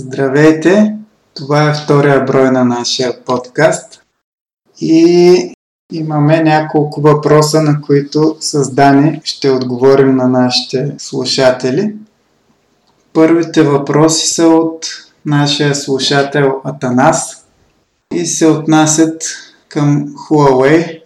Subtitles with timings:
[0.00, 0.96] Здравейте!
[1.34, 4.02] Това е втория брой на нашия подкаст
[4.80, 5.54] и
[5.92, 11.94] имаме няколко въпроса, на които с Дани ще отговорим на нашите слушатели.
[13.12, 14.86] Първите въпроси са от
[15.26, 17.44] нашия слушател Атанас
[18.14, 19.22] и се отнасят
[19.68, 21.02] към Huawei.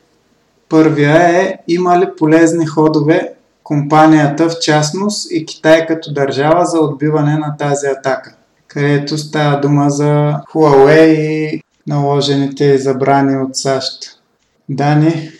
[0.68, 3.34] Първия е има ли полезни ходове
[3.64, 8.33] компанията в частност и Китай като държава за отбиване на тази атака,
[8.75, 14.21] където става дума за Huawei и наложените забрани от САЩ.
[14.68, 15.31] Дани?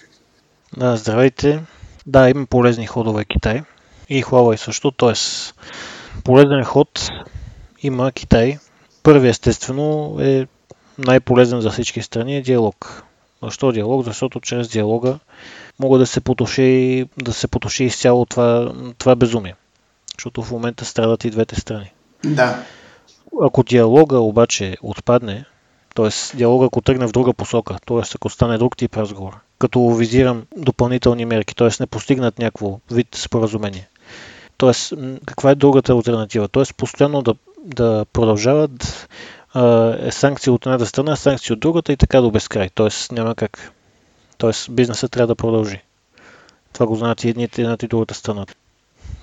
[0.77, 1.61] Да, здравейте.
[2.07, 3.63] Да, има полезни ходове Китай
[4.09, 5.13] и Huawei също, т.е.
[6.25, 7.11] полезен ход
[7.83, 8.59] има Китай.
[9.03, 10.47] Първи естествено е
[10.99, 13.05] най-полезен за всички страни е диалог.
[13.43, 14.05] Защо диалог?
[14.05, 15.19] Защото чрез диалога
[15.79, 19.55] мога да се потуши, да се потуши изцяло това, това безумие.
[20.19, 21.93] Защото в момента страдат и двете страни.
[22.25, 22.65] Да.
[23.43, 25.45] Ако диалога обаче отпадне,
[25.95, 26.37] т.е.
[26.37, 28.01] диалога ако тръгне в друга посока, т.е.
[28.15, 31.69] ако стане друг тип разговор, като визирам допълнителни мерки, т.е.
[31.81, 33.89] не постигнат някакво вид споразумение.
[34.59, 34.97] Т.е.
[35.27, 36.49] каква е другата альтернатива?
[36.49, 36.65] Т.е.
[36.77, 39.09] постоянно да, да продължават
[39.99, 42.69] е санкции от едната страна, санкции от другата и така до безкрай.
[42.75, 43.73] Тоест няма как.
[44.39, 45.83] Тоест бизнесът трябва да продължи.
[46.73, 48.47] Това го знаят и едните, едната и другата страна.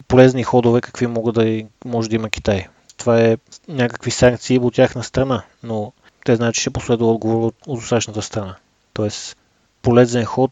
[0.08, 2.68] Полезни ходове какви могат да, може да има Китай.
[3.02, 5.94] Това е някакви санкции от тяхна страна, но
[6.26, 8.56] те знаят, че ще последва отговор от, от САЩната страна.
[8.94, 9.38] Тоест,
[9.82, 10.52] полезен ход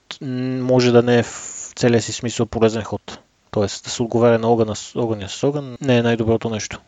[0.61, 3.19] може да не е в целия си смисъл полезен ход.
[3.51, 6.79] Тоест, да се отговаря на огъня, огъня с огън не е най-доброто нещо.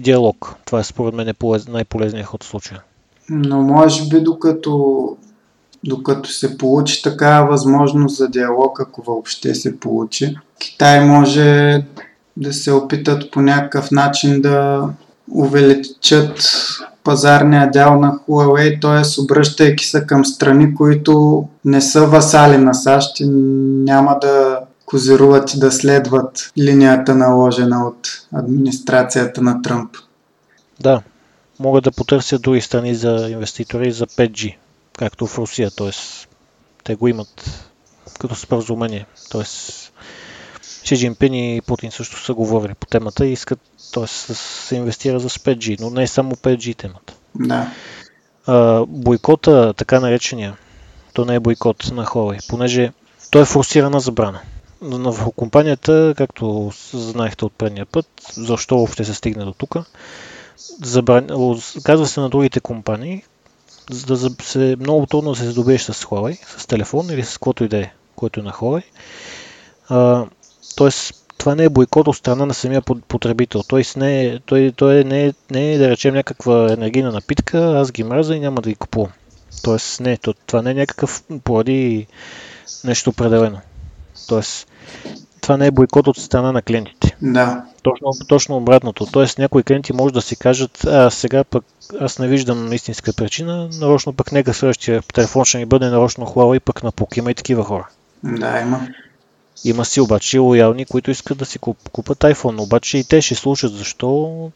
[0.00, 0.54] Диалог.
[0.64, 1.34] Това е според мен е
[1.68, 2.82] най-полезният ход в случая.
[3.28, 5.16] Но може би докато,
[5.84, 11.82] докато се получи такава възможност за диалог, ако въобще се получи, Китай може
[12.36, 14.88] да се опитат по някакъв начин да
[15.34, 16.48] увеличат
[17.04, 19.22] пазарния дял на Huawei, т.е.
[19.22, 23.26] обръщайки се към страни, които не са васали на САЩ и
[23.84, 29.96] няма да козируват и да следват линията наложена от администрацията на Тръмп.
[30.80, 31.02] Да,
[31.58, 34.56] могат да потърсят други страни за инвеститори за 5G,
[34.98, 35.90] както в Русия, т.е.
[36.84, 37.64] те го имат
[38.20, 39.06] като споразумение.
[39.30, 39.44] Т.е.
[40.84, 43.60] Ши Джинпин и Путин също са говорили по темата и искат
[43.92, 44.06] т.е.
[44.06, 47.14] се инвестира за 5G, но не е само 5G темата.
[47.34, 47.70] Да.
[48.46, 50.56] А, бойкота, така наречения,
[51.12, 52.92] то не е бойкот на Huawei, понеже
[53.30, 54.40] той е форсирана забрана
[54.80, 59.76] в компанията, както знаехте от предния път, защо въобще се стигне до тук,
[61.82, 63.22] казва се на другите компании,
[63.90, 67.64] за да се много трудно да се здобиеш с Huawei, с телефон или с каквото
[67.64, 68.82] и да е, който е на Huawei.
[69.88, 70.26] А,
[70.76, 73.62] тоест, това не е бойкот от страна на самия потребител.
[73.68, 77.92] Тоест, не е, той, той не, е, не е, да речем, някаква енергийна напитка, аз
[77.92, 79.12] ги мраза и няма да ги купувам.
[79.62, 82.06] Тоест, не, това не е някакъв поради
[82.84, 83.60] нещо определено.
[84.28, 84.68] Тоест,
[85.40, 87.16] това не е бойкот от страна на клиентите.
[87.22, 87.64] Да.
[87.82, 89.06] Точно, точно обратното.
[89.06, 91.64] Тоест, някои клиенти може да си кажат, а сега пък
[92.00, 96.56] аз не виждам истинска причина, нарочно пък нека следващия телефон ще ми бъде нарочно хлава
[96.56, 97.16] и пък на пук.
[97.16, 97.88] Има и такива хора.
[98.24, 98.88] Да, има.
[99.64, 103.34] Има си обаче лоялни, които искат да си куп, купат iPhone, обаче и те ще
[103.34, 104.50] слушат защо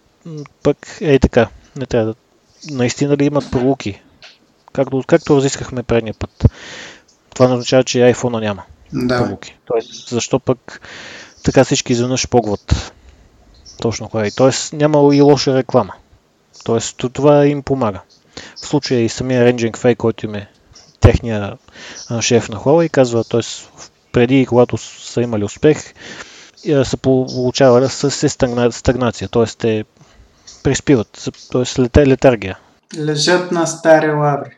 [0.62, 1.48] пък е така.
[1.76, 2.14] Не трябва да...
[2.74, 4.00] Наистина ли имат пролуки?
[4.72, 6.44] Както, както разискахме предния път.
[7.34, 9.24] Това не означава, че iPhone няма да.
[9.24, 9.58] полуки.
[9.64, 10.80] Тоест, защо пък
[11.42, 12.92] така всички изведнъж погват?
[13.80, 14.30] Точно кое.
[14.30, 15.94] Тоест, няма и лоша реклама.
[16.64, 18.00] Тоест, това им помага.
[18.62, 20.48] В случая и самия Ренджинг Фей, който им е
[21.00, 21.56] техния
[22.20, 23.40] шеф на Хуала и казва, т.е.
[24.18, 25.94] преди, когато са имали успех,
[26.84, 28.10] са получавали с
[28.70, 29.44] стагнация, т.е.
[29.58, 29.84] те
[30.62, 32.06] приспиват, т.е.
[32.06, 32.58] летаргия.
[32.98, 34.50] Лежат на стари лаври.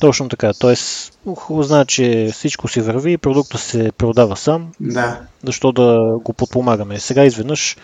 [0.00, 0.52] Точно така.
[0.52, 1.18] Тоест,
[1.50, 4.72] знае, че всичко си върви и продукта се продава сам.
[4.80, 5.20] Да.
[5.44, 6.98] Защо да го подпомагаме?
[6.98, 7.76] Сега изведнъж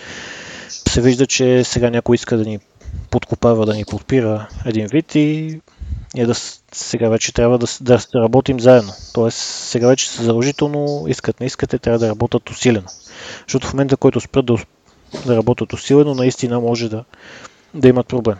[0.69, 2.59] се вижда, че сега някой иска да ни
[3.11, 5.61] подкопава, да ни подпира един вид и
[6.15, 6.35] ние да,
[6.73, 8.93] сега вече трябва да, да работим заедно.
[9.15, 12.89] Тоест, сега вече са задължително, искат, не искате, трябва да работят усилено.
[13.47, 14.57] Защото в момента, който спрат да,
[15.27, 17.05] да работят усилено, наистина може да,
[17.75, 18.37] да имат проблем.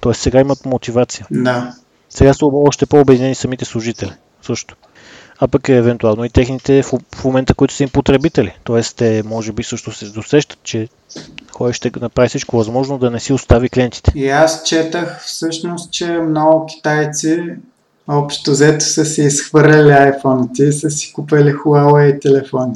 [0.00, 1.26] Тоест, сега имат мотивация.
[1.30, 1.74] Да.
[2.10, 4.12] Сега са още по-обединени самите служители
[4.42, 4.76] също.
[5.38, 6.92] А пък е, евентуално и техните в,
[7.24, 8.56] момента, които са им потребители.
[8.64, 10.88] Тоест, те може би също се досещат, че
[11.52, 14.12] кой ще направи всичко възможно да не си остави клиентите.
[14.14, 17.54] И аз четах всъщност, че много китайци
[18.08, 22.74] общо взето са си изхвърляли iPhone и са си купили Huawei телефони.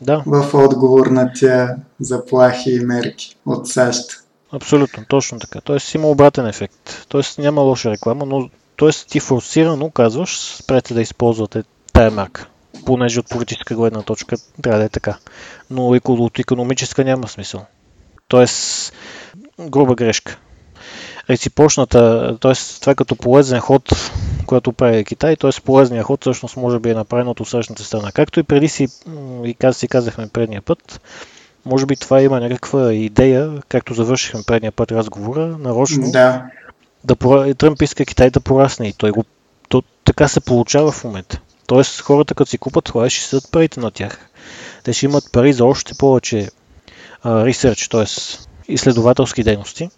[0.00, 0.22] Да.
[0.26, 4.10] В отговор на тия заплахи и мерки от САЩ.
[4.52, 5.60] Абсолютно, точно така.
[5.60, 7.06] Тоест има обратен ефект.
[7.08, 11.62] Тоест няма лоша реклама, но тоест ти форсирано казваш, спрете да използвате
[11.98, 12.46] тая марка.
[12.86, 15.16] Понеже от политическа гледна точка трябва да е така.
[15.70, 17.66] Но от економическа няма смисъл.
[18.28, 18.92] Тоест,
[19.60, 20.38] груба грешка.
[21.30, 21.98] Реципрочната,
[22.40, 22.52] т.е.
[22.80, 24.12] това е като полезен ход,
[24.46, 25.50] който прави Китай, т.е.
[25.64, 28.12] полезният ход всъщност може би е направен от усрещната страна.
[28.12, 28.88] Както и преди си,
[29.44, 31.00] и каз, си казахме предния път,
[31.64, 36.44] може би това има някаква идея, както завършихме предния път разговора, нарочно, да.
[37.04, 39.24] да Тръмп иска Китай да порасне и той го,
[39.68, 41.40] то, така се получава в момента.
[41.68, 44.30] Тоест хората като си купат това, ще седат парите на тях.
[44.84, 46.48] Те ще имат пари за още повече
[47.26, 48.04] ресърч, т.е.
[48.72, 49.88] изследователски дейности.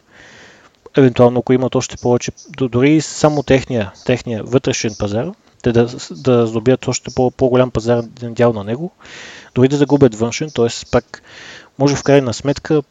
[0.96, 5.26] Евентуално, ако имат още повече, дори само техния, техния вътрешен пазар,
[5.62, 8.90] те да, да здобият още по, по-голям пазар дял на него,
[9.54, 10.68] дори да загубят външен, т.е.
[10.90, 11.22] пак
[11.78, 12.82] може в крайна сметка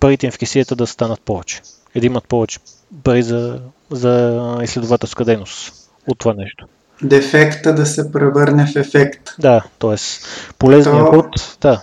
[0.00, 1.60] парите им в кисията да станат повече.
[1.94, 2.58] И да имат повече
[3.04, 3.60] пари за,
[3.90, 5.72] за изследователска дейност
[6.06, 6.66] от това нещо.
[7.02, 9.20] Дефекта да се превърне в ефект.
[9.38, 9.96] Да, т.е.
[10.58, 11.12] полезният То...
[11.12, 11.82] ход, да.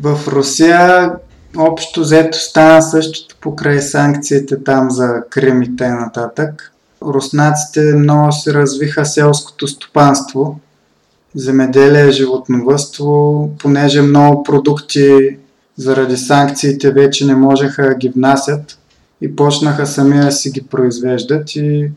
[0.00, 1.12] В Русия
[1.56, 6.10] общо взето стана същото покрай санкциите там за Крим и т.н.
[7.02, 10.60] Руснаците много се развиха селското стопанство,
[11.34, 15.36] земеделие, животновътство, понеже много продукти
[15.76, 18.78] заради санкциите вече не можеха да ги внасят
[19.20, 21.90] и почнаха сами да си ги произвеждат и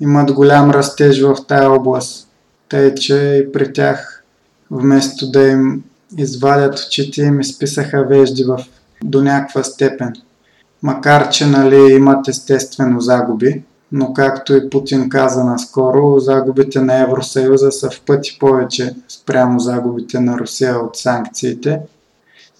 [0.00, 2.28] имат голям растеж в тая област.
[2.68, 4.24] Тъй, че и при тях
[4.70, 5.82] вместо да им
[6.16, 8.64] извадят очите им изписаха вежди в,
[9.04, 10.12] до някаква степен.
[10.82, 13.62] Макар, че нали, имат естествено загуби,
[13.92, 20.20] но както и Путин каза наскоро, загубите на Евросъюза са в пъти повече спрямо загубите
[20.20, 21.80] на Русия от санкциите.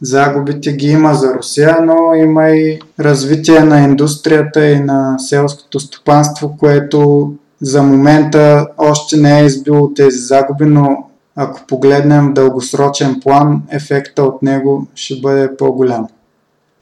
[0.02, 6.56] Загубите ги има за Русия, но има и развитие на индустрията и на селското стопанство,
[6.58, 13.62] което за момента още не е избило тези загуби, но ако погледнем в дългосрочен план,
[13.70, 16.08] ефекта от него ще бъде по-голям.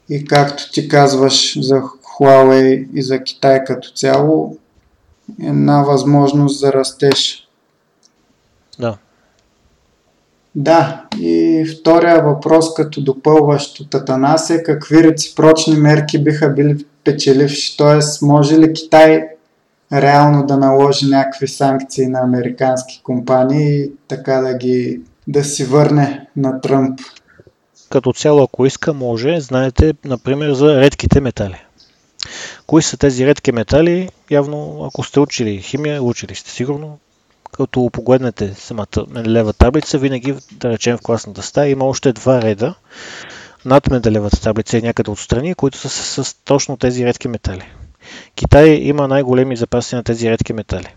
[0.09, 4.57] И както ти казваш за Huawei и за Китай като цяло,
[5.43, 7.47] една възможност за растеж.
[8.79, 8.97] Да.
[10.59, 17.77] Да, и втория въпрос като допълващ от Атанас е какви реципрочни мерки биха били печеливши,
[17.77, 18.25] т.е.
[18.25, 19.27] може ли Китай
[19.93, 26.27] реално да наложи някакви санкции на американски компании и така да ги да си върне
[26.35, 26.99] на Тръмп.
[27.89, 29.39] Като цяло, ако иска, може.
[29.39, 31.57] Знаете, например, за редките метали.
[32.67, 34.09] Кои са тези редки метали?
[34.31, 36.97] Явно, ако сте учили химия, учили сте сигурно.
[37.51, 42.75] Като погледнете самата лева таблица, винаги, да речем в класната стая, има още два реда
[43.65, 47.63] над медалевата таблица и някъде отстрани, които са с, с точно тези редки метали.
[48.35, 50.87] Китай има най-големи запаси на тези редки метали.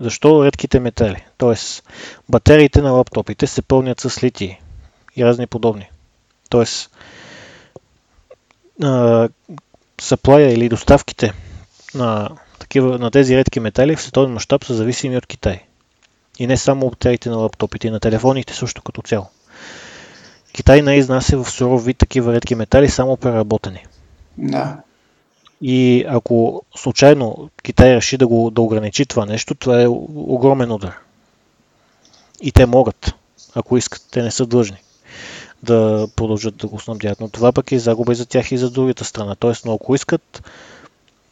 [0.00, 1.24] Защо редките метали?
[1.38, 1.82] Тоест,
[2.28, 4.60] батериите на лаптопите се пълнят с литии
[5.16, 5.90] и разни подобни.
[6.50, 6.90] Тоест,
[10.00, 11.32] съплая или доставките
[11.94, 12.28] на,
[12.58, 15.64] такива, на тези редки метали в световен мащаб са зависими от Китай.
[16.40, 19.26] И не само батериите на лаптопите, и на телефоните също като цяло.
[20.52, 23.86] Китай не изнася в суров вид такива редки метали, само преработени.
[24.38, 24.76] Да.
[25.62, 30.98] И ако случайно Китай реши да, го, да ограничи това нещо, това е огромен удар.
[32.42, 33.14] И те могат,
[33.54, 34.76] ако искат, те не са длъжни
[35.62, 37.20] да продължат да го снабдяват.
[37.20, 39.34] Но това пък е загуба и за тях и за другата страна.
[39.34, 40.42] Тоест, но ако искат,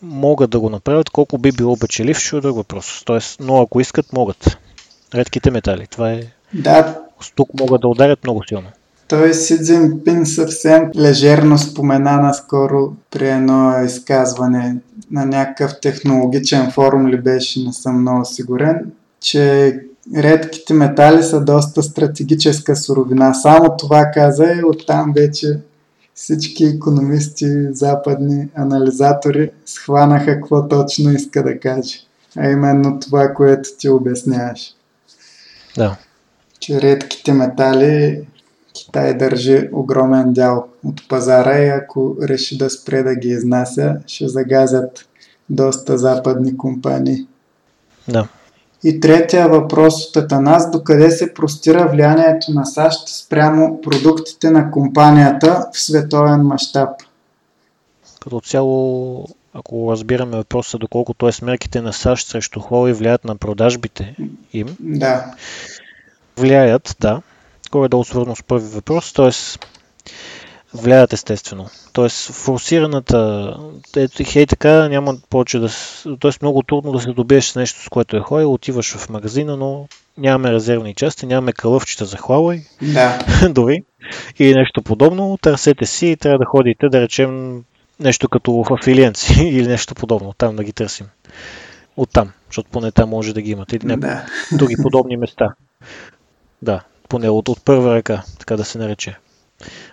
[0.03, 1.11] могат да го направят.
[1.11, 3.03] Колко би било ще е друг въпрос.
[3.05, 4.59] Тоест, но ако искат, могат.
[5.15, 5.87] Редките метали.
[5.91, 6.23] Това е...
[6.55, 6.99] Да.
[7.35, 8.69] Тук могат да ударят много силно.
[9.09, 14.77] Той Си Цзинпин съвсем лежерно спомена наскоро при едно изказване
[15.11, 19.75] на някакъв технологичен форум ли беше, не съм много сигурен, че
[20.17, 23.35] редките метали са доста стратегическа суровина.
[23.35, 25.59] Само това каза и оттам вече
[26.15, 31.99] всички економисти, западни анализатори схванаха какво точно иска да каже.
[32.37, 34.75] А именно това, което ти обясняваш.
[35.79, 35.97] Да.
[36.61, 38.23] Че редките метали
[38.73, 44.29] Китай държи огромен дял от пазара и ако реши да спре да ги изнася, ще
[44.29, 45.09] загазят
[45.51, 47.27] доста западни компании.
[48.09, 48.29] Да.
[48.85, 55.67] И третия въпрос от Атанас, докъде се простира влиянието на САЩ спрямо продуктите на компанията
[55.73, 56.91] в световен мащаб?
[58.21, 61.45] Като цяло, ако разбираме въпроса, доколко т.е.
[61.45, 64.17] мерките на САЩ срещу Huawei влияят на продажбите
[64.53, 64.77] им.
[64.81, 65.35] Да.
[66.37, 67.23] Влияят, да
[67.71, 69.31] горе-долу свързано с първи въпрос, т.е.
[70.75, 71.67] влияят естествено.
[71.93, 73.57] Тоест, форсираната,
[73.97, 75.69] ето, хей така, няма повече да...
[76.19, 79.57] Тоест, много трудно да се добиеш с нещо, с което е Huawei, отиваш в магазина,
[79.57, 79.89] но
[80.19, 82.63] нямаме резервни части, нямаме кълъвчета за Huawei,
[82.93, 83.19] Да.
[83.53, 83.85] дори,
[84.39, 87.63] или нещо подобно, търсете си и трябва да ходите, да речем,
[88.01, 91.07] нещо като в Афилиенци или нещо подобно, там да ги търсим.
[91.97, 93.77] Оттам, защото поне там може да ги имате.
[93.77, 94.09] Или някакви
[94.51, 94.57] Да.
[94.57, 95.55] други подобни места.
[96.63, 99.17] Да, поне от, от първа ръка, така да се нарече.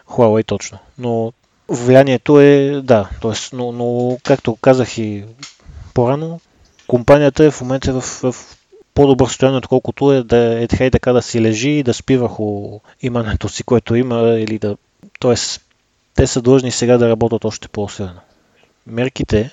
[0.07, 0.77] Huawei точно.
[0.97, 1.33] Но
[1.69, 3.55] влиянието е, да, т.е.
[3.55, 5.23] Но, но както казах и
[5.93, 6.39] по-рано,
[6.87, 8.35] компанията е в момента в, в
[8.93, 12.79] по-добър състояние, отколкото е да е хей така да си лежи и да спи върху
[13.01, 14.77] имането си, което има, или да...
[15.19, 15.64] Тоест,
[16.15, 18.19] те са длъжни сега да работят още по-усилено.
[18.87, 19.51] Мерките,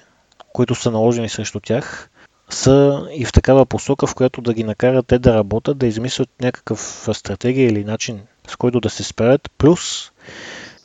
[0.52, 2.10] които са наложени срещу тях,
[2.50, 6.28] са и в такава посока, в която да ги накарат те да работят, да измислят
[6.40, 10.10] някакъв стратегия или начин, с който да се справят, плюс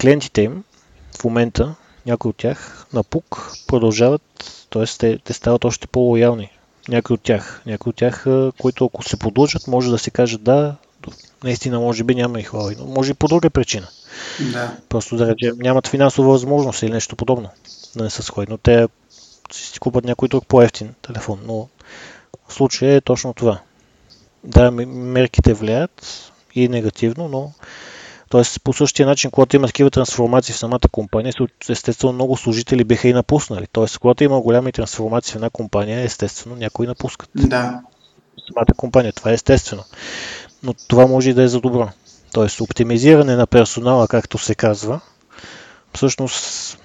[0.02, 0.64] клиентите им
[1.20, 4.22] в момента, някои от тях, на пук, продължават,
[4.70, 4.86] т.е.
[5.00, 6.52] Те, те стават още по-лоялни.
[6.90, 8.26] Някои от тях, някои от тях,
[8.60, 10.76] които ако се подлъжат, може да се каже да,
[11.44, 13.88] наистина може би няма и хора, но може и по друга причина.
[14.52, 14.78] Да.
[14.90, 17.50] Просто да речем, нямат финансова възможност или нещо подобно
[17.96, 18.48] да не са сходни.
[18.50, 18.88] Но те
[19.52, 21.40] си купат някой друг по-ефтин телефон.
[21.46, 21.68] Но
[22.48, 23.60] в случая е точно това.
[24.44, 27.52] Да, мерките влияят и негативно, но
[28.30, 31.34] Тоест, по същия начин, когато има такива трансформации в самата компания,
[31.70, 33.68] естествено много служители биха и напуснали.
[33.72, 37.82] Тоест, когато има голями трансформации в една компания, естествено някои напускат Да.
[38.48, 39.14] самата компания.
[39.14, 39.84] Това е естествено.
[40.64, 41.90] Но това може и да е за добро.
[42.38, 45.00] Тоест, оптимизиране на персонала, както се казва,
[45.96, 46.78] всъщност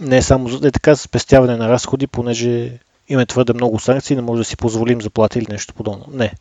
[0.00, 2.78] не е само за- е така спестяване на разходи, понеже
[3.08, 6.04] има твърде много санкции, не може да си позволим заплати или нещо подобно.
[6.12, 6.34] Не.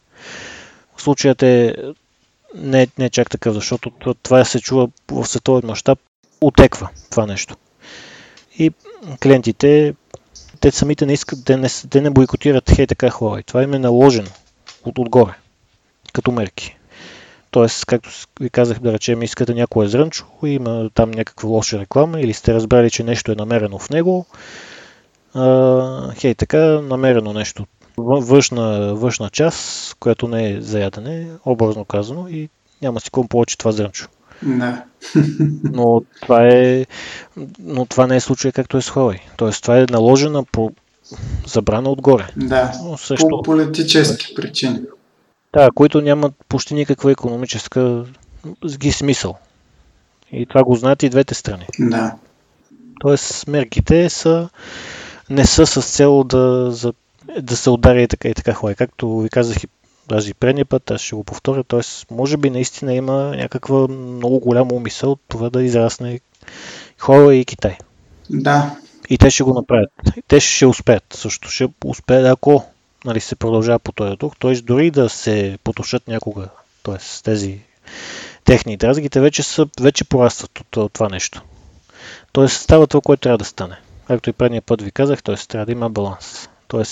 [0.98, 1.76] Случаят е
[2.56, 3.92] не, не е чак такъв, защото
[4.24, 6.00] това се чува в световен мащаб,
[6.42, 7.56] отеква това нещо.
[8.60, 8.72] И
[9.24, 9.96] клиентите,
[10.60, 13.44] те самите не искат, те не, те не бойкотират хей така хора.
[13.44, 14.30] Това им е наложено
[14.84, 15.34] от отгоре,
[16.14, 16.77] като мерки.
[17.52, 22.34] Тоест, както ви казах, да речем, искате някое зрънчо, има там някаква лоша реклама или
[22.34, 24.26] сте разбрали, че нещо е намерено в него.
[25.34, 27.66] А, хей, така, намерено нещо.
[27.98, 32.50] Въ- Външна, външна част, която не е за ядене, образно казано, и
[32.82, 34.08] няма си кому повече това зрънчо.
[34.44, 34.84] Да.
[35.64, 36.86] Но това е.
[37.60, 39.20] Но това не е случай както е с Huawei.
[39.38, 40.72] Тоест, това е наложена по
[41.48, 42.28] забрана отгоре.
[42.36, 42.74] Да.
[42.98, 43.28] Също.
[43.28, 44.80] По политически причини.
[45.54, 48.06] Да, които нямат почти никаква економическа
[48.78, 49.38] ги смисъл.
[50.32, 51.66] И това го знаят и двете страни.
[51.80, 52.16] Да.
[53.00, 54.50] Тоест, мерките са,
[55.30, 56.94] не са с цел да, за,
[57.42, 58.76] да се удари и така и така хора.
[58.76, 59.68] Както ви казах и
[60.10, 61.64] даже и предния път, аз ще го повторя.
[61.64, 66.20] Тоест, може би наистина има някаква много голяма умисъл това да израсне
[67.00, 67.78] хора и Китай.
[68.30, 68.76] Да.
[69.10, 69.92] И те ще го направят.
[70.18, 71.04] И те ще успеят.
[71.14, 72.66] Също ще успеят, ако
[73.08, 74.34] нали, се продължава по този дух.
[74.40, 74.56] Т.е.
[74.56, 76.48] дори да се потушат някога,
[76.84, 77.24] т.е.
[77.24, 77.60] тези
[78.44, 81.42] техни дразги, те вече, са, вече порастват от, от това нещо.
[82.34, 82.48] Т.е.
[82.48, 83.76] става това, което трябва да стане.
[84.08, 85.36] Както и предния път ви казах, т.е.
[85.36, 86.50] трябва да има баланс.
[86.68, 86.84] Т.е.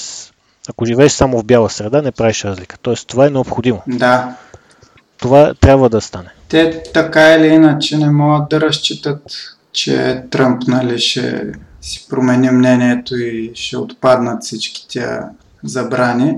[0.69, 2.77] ако живееш само в бяла среда, не правиш разлика.
[2.77, 2.95] Т.е.
[2.95, 3.83] това е необходимо.
[3.87, 4.37] Да.
[5.17, 6.29] Това трябва да стане.
[6.49, 9.23] Те така или иначе не могат да разчитат,
[9.71, 15.29] че Тръмп нали, ще си промени мнението и ще отпаднат всички тия
[15.65, 16.37] забрани.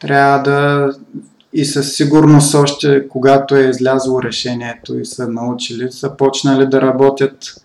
[0.00, 0.90] Трябва да
[1.52, 7.64] и със сигурност още когато е излязло решението и са научили, са почнали да работят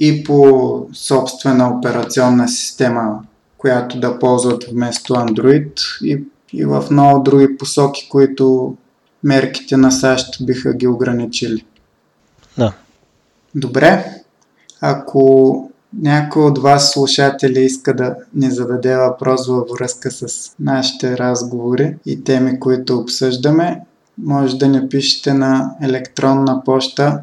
[0.00, 3.20] и по собствена операционна система,
[3.58, 5.72] която да ползват вместо Android
[6.04, 8.76] и, и в много други посоки, които
[9.22, 11.64] мерките на САЩ биха ги ограничили.
[12.58, 12.72] Да.
[13.54, 14.04] Добре.
[14.80, 21.96] Ако някой от вас, слушатели, иска да ни зададе въпрос във връзка с нашите разговори
[22.06, 23.80] и теми, които обсъждаме,
[24.18, 27.20] може да ни пишете на електронна поща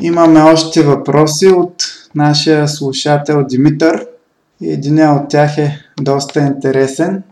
[0.01, 1.83] Имаме още въпроси от
[2.15, 4.07] нашия слушател Димитър.
[4.61, 7.23] Един от тях е доста интересен.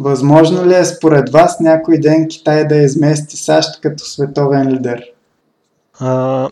[0.00, 5.02] Възможно ли е според вас някой ден Китай да измести САЩ като световен лидер?
[6.00, 6.48] А,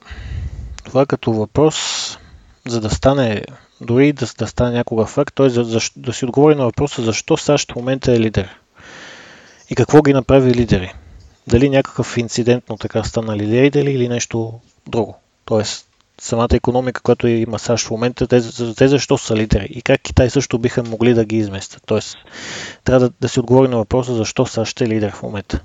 [0.84, 1.76] това като въпрос,
[2.68, 3.44] за да стане,
[3.80, 7.36] дори да, да стане някога факт, той за, за, да си отговори на въпроса защо
[7.36, 8.60] САЩ в момента е лидер.
[9.70, 10.92] И какво ги направи лидери.
[11.46, 15.16] Дали някакъв инцидентно така станали лидери или нещо друго.
[15.44, 15.88] Тоест,
[16.20, 18.40] самата економика, която има САЩ в момента, те,
[18.74, 21.82] те защо са лидери и как Китай също биха могли да ги изместят.
[21.86, 22.16] Тоест,
[22.84, 25.60] трябва да, да си отговори на въпроса защо САЩ е лидер в момента.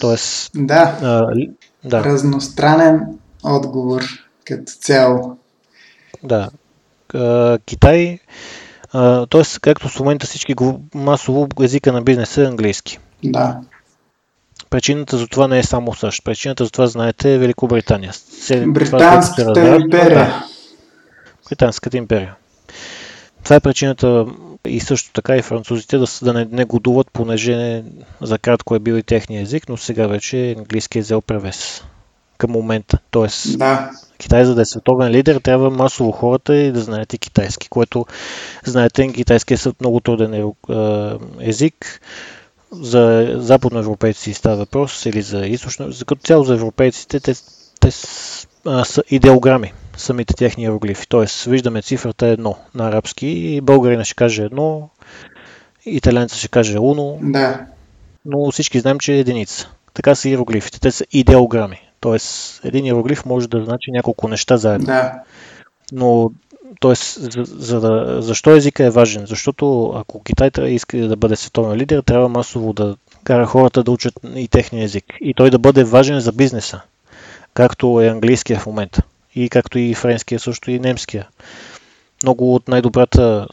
[0.00, 1.50] Тоест, Да, а, ли-
[1.84, 3.00] да, разностранен
[3.44, 4.02] отговор
[4.44, 5.36] като цяло.
[6.22, 6.50] да.
[7.14, 8.18] А, Китай,
[8.92, 9.42] а, т.е.
[9.60, 12.98] както в момента всички го- масово езика на бизнеса е английски.
[13.24, 13.60] Да,
[14.72, 16.24] Причината за това не е само САЩ.
[16.24, 18.12] Причината за това, знаете, е Великобритания.
[18.12, 20.18] Се- това, Британската разраства- империя.
[20.18, 20.44] Да,
[21.48, 22.34] Британската империя.
[23.44, 24.26] Това е причината
[24.66, 27.82] и също така и французите да, да не, не годуват, понеже
[28.20, 31.84] за кратко е бил и техния език, но сега вече английски е взел превес
[32.38, 32.98] към момента.
[33.10, 37.68] Тоест, Да, Китай, за да е световен лидер, трябва масово хората и да знаете китайски,
[37.68, 38.06] което,
[38.64, 41.10] знаете, китайски е много труден е- е,
[41.40, 42.00] език.
[42.72, 47.34] За западноевропейци става въпрос или за източно, за като цяло за европейците, те,
[47.80, 47.88] те
[48.66, 51.08] а, са идеограми, самите техни иероглифи.
[51.08, 54.88] Тоест, виждаме цифрата едно на арабски и българина ще каже едно,
[55.86, 57.66] италянца ще каже уно, да,
[58.24, 59.68] но всички знаем, че е единица.
[59.94, 60.80] Така са иероглифите.
[60.80, 61.88] Те са идеограми.
[62.00, 64.86] Тоест, един иероглиф може да значи няколко неща заедно.
[64.86, 65.12] да,
[65.92, 66.30] Но,
[66.80, 66.94] т.е.
[66.94, 69.26] За, за да, защо езика е важен?
[69.26, 74.14] Защото ако Китай иска да бъде световен лидер, трябва масово да кара хората да учат
[74.34, 75.04] и техния език.
[75.20, 76.80] И той да бъде важен за бизнеса,
[77.54, 79.02] както е английския в момента.
[79.34, 81.28] И както и френския, също и немския.
[82.22, 83.46] Много от най-добрата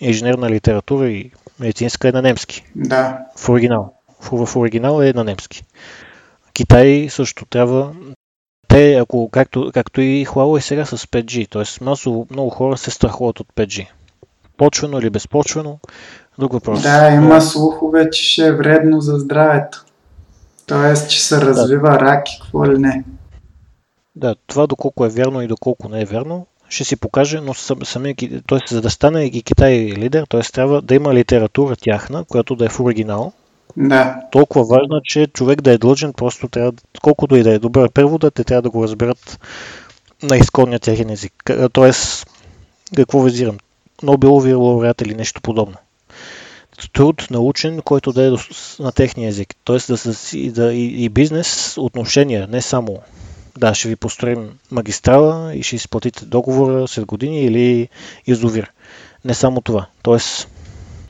[0.00, 3.94] инженерна литература и медицинска е на немски да, в оригинал.
[4.20, 5.62] В, в оригинал е на немски.
[6.52, 7.92] Китай също трябва.
[8.72, 11.84] Те, ако, както, както и Huawei сега с 5G, т.е.
[11.84, 13.86] масово много хора се страхуват от 5G.
[14.56, 15.78] Почвено или безпочвено,
[16.38, 16.82] друг въпрос.
[16.82, 19.84] да, има слухове, че ще е вредно за здравето.
[20.66, 23.04] Тоест, че се развива рак и какво ли не.
[24.16, 27.78] Да, това доколко е вярно и доколко не е вярно, ще си покаже, но сам,
[27.84, 28.58] самия, Ки- т.е.
[28.68, 30.40] за да стане и Китай лидер, т.е.
[30.40, 33.32] трябва да има литература тяхна, която да е в оригинал,
[33.76, 37.90] Да, толкова важна, че човек да е длъжен, просто трябва, колкото и да е добър
[37.90, 39.38] превода, те трябва да го разберат
[40.22, 41.50] на изконния техен език.
[41.72, 42.26] Тоест,
[42.96, 43.58] какво визирам?
[44.02, 45.76] Нобелови лауреат или нещо подобно.
[46.92, 48.30] Труд научен, който да е
[48.82, 49.54] на техния език.
[49.64, 52.98] Тоест да, и, да и, и бизнес отношения, не само
[53.58, 57.88] да, ще ви построим магистрала и ще изплатите договора след години или
[58.26, 58.72] язовир.
[59.24, 59.86] Не само това.
[60.02, 60.48] Тоест,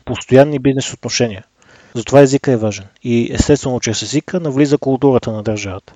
[0.04, 1.44] постоянни бизнес отношения.
[1.94, 2.84] Затова езика е важен.
[3.02, 5.92] И естествено, чрез езика навлиза културата на държавата.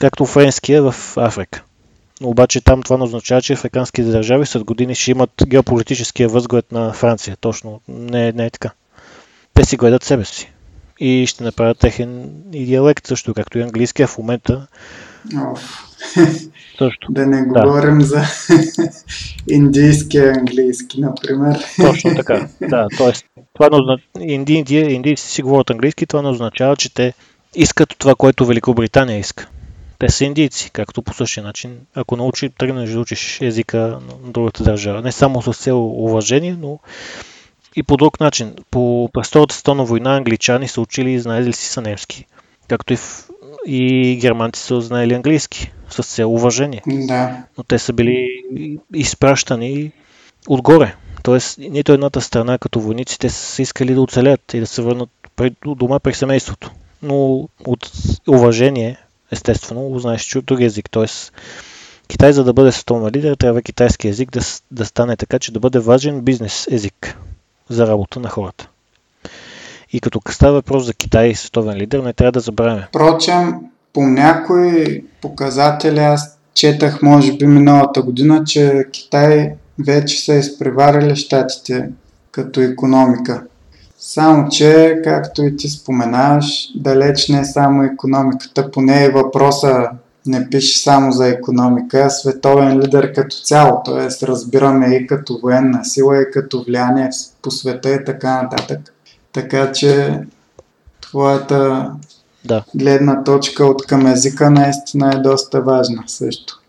[0.00, 1.62] Както френския в Африка.
[2.22, 6.92] Обаче там това не означава, че африканските държави след години ще имат геополитическия възглед на
[6.92, 7.36] Франция.
[7.36, 8.70] Точно не, не е така.
[9.54, 10.52] Те си гледат себе си.
[11.00, 14.66] И ще направят техен и диалект също, както и английския в момента
[15.52, 15.84] Оф,
[16.78, 17.06] също.
[17.10, 17.60] да не Да.
[17.62, 18.22] говорим за
[19.48, 21.58] индийския английски, например.
[21.76, 22.48] Точно така.
[22.60, 23.12] Да, т.е.
[23.54, 27.12] това не означава, инди, инди, индийци си говорят английски, това не означава, че те
[27.54, 29.48] искат това, което Великобритания иска.
[29.98, 34.64] Те са индийци, както по същия начин, ако научи, тръгнеш да учиш езика на другата
[34.64, 35.02] държава.
[35.02, 36.78] Не само с цел уважение, но
[37.76, 38.54] и по друг начин.
[38.70, 42.26] По през Втората световна война англичани са учили и знаели си са немски.
[42.68, 43.28] Както и, в,
[43.66, 48.28] и германци са знаели английски, с цел уважение Да, но те са били
[48.94, 49.92] изпращани
[50.48, 50.94] отгоре.
[51.22, 55.10] Тоест, нито едната страна като войниците са искали да оцелят и да се върнат
[55.66, 56.70] дома при семейството.
[57.02, 57.92] Но от
[58.28, 58.96] уважение,
[59.32, 60.90] естествено, знаеш, че от други език.
[60.90, 61.32] Тоест,
[62.08, 65.60] Китай, за да бъде световен лидер, трябва китайски език да, да стане така, че да
[65.60, 67.18] бъде важен бизнес език
[67.68, 68.68] за работа на хората.
[69.92, 72.86] И като става въпрос за Китай и световен лидер, не трябва да забравяме.
[72.88, 73.54] Впрочем,
[73.92, 79.54] по някои показатели аз четах, може би миналата година, че Китай
[79.86, 81.88] вече са изпреварили щатите
[82.30, 83.42] като економика.
[83.98, 89.88] Само, че, както и ти споменаваш, далеч не е само економиката, поне и въпроса
[90.26, 94.26] не пише само за економика, а световен лидер като цяло, т.е.
[94.26, 97.10] разбираме и като военна сила, и като влияние
[97.42, 98.80] по света и така нататък.
[99.32, 100.20] Така че
[101.00, 101.90] твоята
[102.44, 106.60] Да, гледна точка от към езика наистина е доста важна също.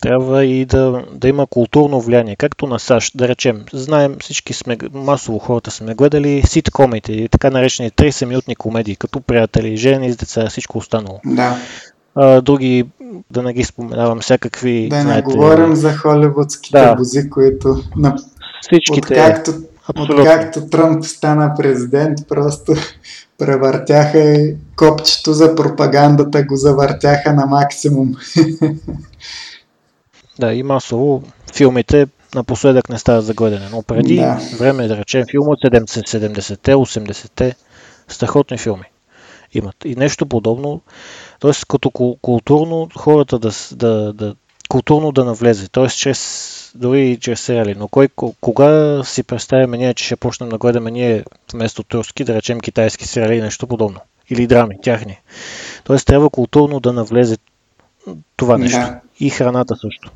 [0.00, 3.64] трябва и да, да има културно влияние, както на САЩ, да речем.
[3.72, 10.12] Знаем, всички сме, масово хората сме гледали ситкомите така наречени 30-минутни комедии, като приятели, жени
[10.12, 11.20] с деца, всичко останало.
[11.24, 11.56] Да,
[12.16, 12.86] А, други,
[13.30, 16.94] да не ги споменавам, всякакви, да не знаете, говорим за холивудските Да.
[16.94, 18.16] бузи, които на...
[18.60, 19.52] всичките, откакто,
[19.88, 20.22] абсолютно.
[20.22, 22.74] откакто Тръмп стана президент, просто
[23.38, 28.14] превъртяха и копчето за пропагандата го завъртяха на максимум.
[30.38, 31.22] Да, и масово
[31.54, 34.40] филмите напоследък не стават за гледане, но преди Да.
[34.58, 37.54] време, да речем, филм от 70- 70-те, 80-те,
[38.08, 38.84] страхотни филми.
[39.58, 39.76] Имат.
[39.84, 40.80] И нещо подобно,
[41.40, 41.52] т.е.
[41.68, 41.90] като
[42.22, 44.34] културно хората да, да, да,
[44.68, 45.88] културно да навлезе, т.е.
[45.88, 47.74] чрез дори и чрез сериали.
[47.78, 48.08] Но кой,
[48.40, 53.06] кога си представяме ние, че ще почнем да гледаме ние вместо турски, да речем китайски
[53.06, 54.00] сериали или нещо подобно?
[54.30, 55.20] Или драми, тяхни.
[55.84, 57.36] Тоест трябва културно да навлезе
[58.36, 58.78] това нещо.
[58.78, 59.00] Да.
[59.20, 60.10] И храната също.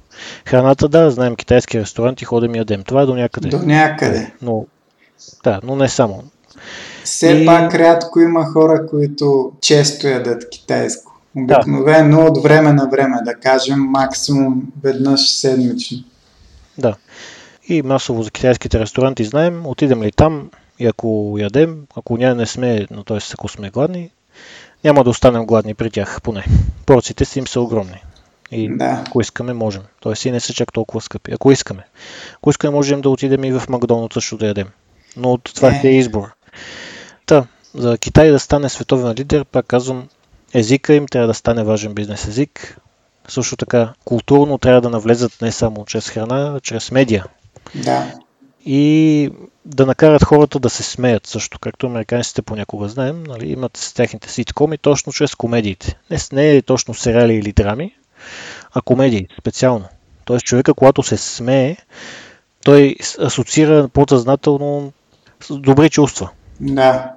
[0.44, 2.82] Храната, да, знаем китайски ресторанти, ходим и ядем.
[2.82, 3.48] Това е до някъде.
[3.48, 4.32] До някъде.
[4.42, 4.66] Но,
[5.44, 6.24] да, но не само.
[7.04, 7.46] Все и...
[7.46, 11.12] пак рядко има хора, които често ядат китайско.
[11.36, 12.24] Обикновено да.
[12.24, 15.98] от време на време, да кажем, максимум веднъж седмично.
[16.78, 16.96] Да.
[17.68, 22.46] И масово за китайските ресторанти знаем, отидем ли там и ако ядем, ако ние не
[22.46, 23.18] сме, но т.е.
[23.34, 24.10] ако сме гладни,
[24.84, 26.44] няма да останем гладни при тях поне.
[26.86, 28.02] Порциите си им са огромни.
[28.50, 29.02] И да.
[29.06, 29.82] ако искаме, можем.
[30.00, 31.32] Тоест и не са чак толкова скъпи.
[31.32, 31.82] Ако искаме.
[32.34, 34.68] Ако искаме, можем да отидем и в Макдоналдс също да ядем.
[35.16, 36.32] Но това е, е избор.
[37.26, 40.08] Та, за Китай да стане световен лидер, пак казвам,
[40.54, 42.78] езика им трябва да стане важен бизнес език.
[43.28, 47.24] Също така, културно трябва да навлезат не само чрез храна, а чрез медиа.
[47.74, 48.14] Да.
[48.66, 49.30] И
[49.64, 54.30] да накарат хората да се смеят също, както американците понякога знаем, нали, имат с техните
[54.30, 55.96] ситкоми точно чрез комедиите.
[56.10, 57.94] Не, не е точно сериали или драми,
[58.74, 59.84] а комедии специално.
[60.24, 61.76] Тоест човека, когато се смее,
[62.64, 64.92] той асоциира подсъзнателно
[65.40, 66.30] с добри чувства.
[66.60, 67.12] Да.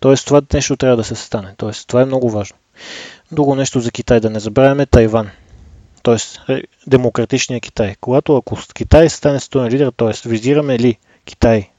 [0.00, 1.54] Тоест това нещо трябва да се стане.
[1.56, 2.56] Тоест това е много важно.
[3.32, 5.30] Друго нещо за Китай да не забравяме Тайван.
[6.02, 6.40] Тоест
[6.86, 7.94] демократичния Китай.
[8.00, 10.28] Когато ако Китай стане стоен лидер, т.е.
[10.28, 11.70] визираме ли Китай,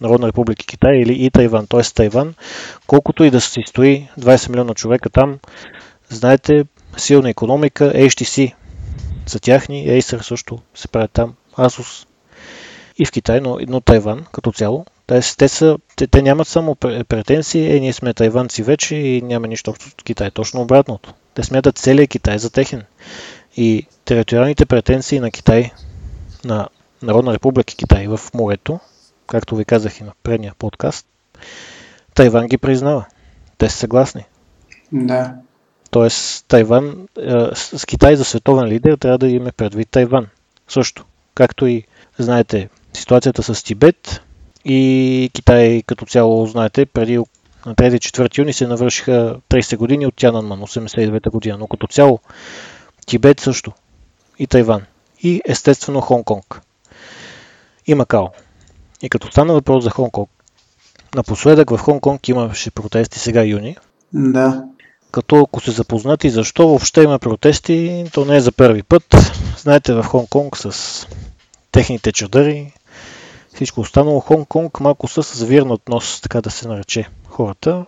[0.00, 1.82] Народна република Китай или и Тайван, т.е.
[1.82, 2.34] Тайван,
[2.86, 5.38] колкото и да се стои 20 милиона човека там,
[6.08, 6.64] знаете,
[6.96, 8.54] силна економика, HTC
[9.26, 12.06] са тяхни, Acer също се правят там, Asus
[12.98, 14.86] и в Китай, но, но Тайван като цяло.
[15.06, 19.46] Тоест, те, са, те, те нямат само претенции, е, ние сме тайванци вече и няма
[19.46, 20.30] нищо общо с Китай.
[20.30, 21.14] Точно обратното.
[21.34, 22.82] Те смятат целият Китай за техен.
[23.56, 25.70] И териториалните претенции на Китай,
[26.44, 26.68] на
[27.02, 28.80] Народна република Китай в морето,
[29.26, 31.06] както ви казах и на предния подкаст,
[32.14, 33.06] Тайван ги признава.
[33.58, 34.24] Те са съгласни.
[34.92, 35.34] Да.
[35.90, 40.26] Тоест, Тайван, е, с Китай за световен лидер трябва да имаме предвид Тайван.
[40.68, 41.04] Също.
[41.34, 41.84] Както и,
[42.18, 44.22] знаете, ситуацията с Тибет
[44.68, 47.18] и Китай като цяло, знаете, преди
[47.66, 51.56] на 3-4 юни се навършиха 30 години от Тянанман, 89 година.
[51.58, 52.18] Но като цяло,
[53.06, 53.72] Тибет също.
[54.38, 54.82] И Тайван.
[55.22, 56.60] И естествено Хонг-Конг.
[57.86, 58.26] И Макао.
[59.02, 60.28] И като стана въпрос за Хонг-Конг,
[61.14, 63.76] напоследък в Хонг-Конг имаше протести сега юни.
[64.12, 64.64] Да
[65.16, 69.02] като ако се запознати защо въобще има протести, то не е за първи път.
[69.58, 71.06] Знаете, в Хонг-Конг с
[71.72, 72.72] техните чадъри,
[73.56, 77.86] всичко останало, Хонг-Конг малко с завирнат нос, така да се нарече хората.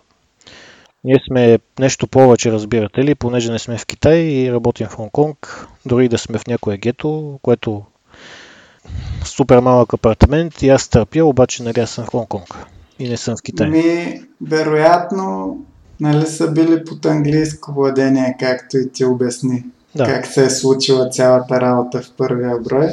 [1.03, 5.67] Ние сме нещо повече, разбирате ли, понеже не сме в Китай и работим в Хонг-Конг,
[5.85, 7.83] дори да сме в някое гето, което
[9.25, 12.55] супер малък апартамент и аз търпя, обаче нали аз съм в Хонг-Конг
[12.99, 13.69] и не съм в Китай.
[13.69, 15.57] Ми, вероятно,
[15.99, 19.65] нали са били под английско владение, както и ти обясни.
[19.95, 20.05] Да.
[20.05, 22.89] Как се е случила цялата работа в първия брой.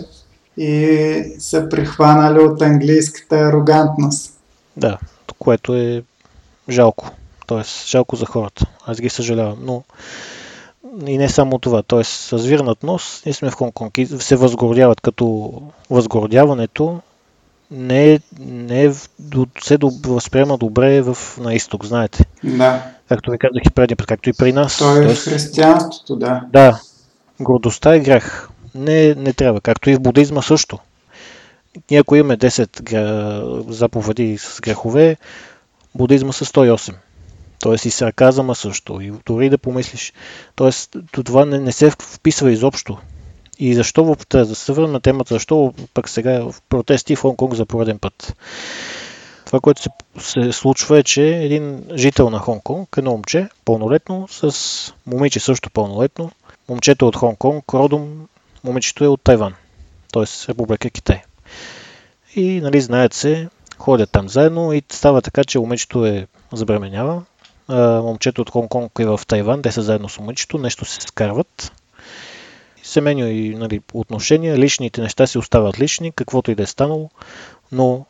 [0.57, 4.33] И са прихванали от английската арогантност.
[4.77, 4.99] Да,
[5.38, 6.03] което е
[6.69, 7.11] жалко.
[7.47, 8.66] Тоест, жалко за хората.
[8.87, 9.59] Аз ги съжалявам.
[9.61, 9.83] Но
[11.07, 11.83] и не само това.
[11.83, 15.53] Тоест, с вирнат нос, ние сме в Хонконг и се възгордяват като
[15.90, 17.01] възгордяването
[17.71, 18.92] не, е, не е,
[19.62, 22.25] се възприема добре в, на изток, знаете.
[22.45, 22.83] Да.
[23.09, 24.79] Както ви казах и преди, както и при нас.
[24.79, 26.42] То е в християнството, да.
[26.53, 26.81] Да.
[27.40, 28.49] Гордостта е грех.
[28.77, 29.61] Не, не трябва.
[29.61, 30.79] Както и в будизма също.
[31.91, 35.17] Ние ако имаме 10 заповеди с грехове,
[35.95, 36.95] будизма са 108.
[37.61, 39.01] Тоест и сарказъма също.
[39.01, 40.12] И дори да помислиш.
[40.55, 42.99] Тоест това не, не се вписва изобщо
[43.59, 47.67] и защо, да се върнем на темата, защо пък сега в протести в Хонконг за
[47.67, 48.37] пореден път?
[49.47, 54.53] Това, което се, се случва е, че един жител на Хонконг, едно момче, пълнолетно, с
[55.07, 56.31] момиче също пълнолетно,
[56.69, 58.29] момчето от Хонконг, родом,
[58.67, 59.55] момичето е от Тайван,
[60.13, 60.25] т.е.
[60.49, 61.23] Република Китай.
[62.35, 63.49] И, нали, знаят се,
[63.79, 67.23] ходят там заедно и става така, че момичето е забременява,
[68.03, 71.73] момчето от Хонконг е в Тайван, те са заедно с момичето, нещо се скарват,
[72.83, 77.11] семейни нали, отношения, личните неща си остават лични, каквото и да е станало,
[77.73, 78.07] но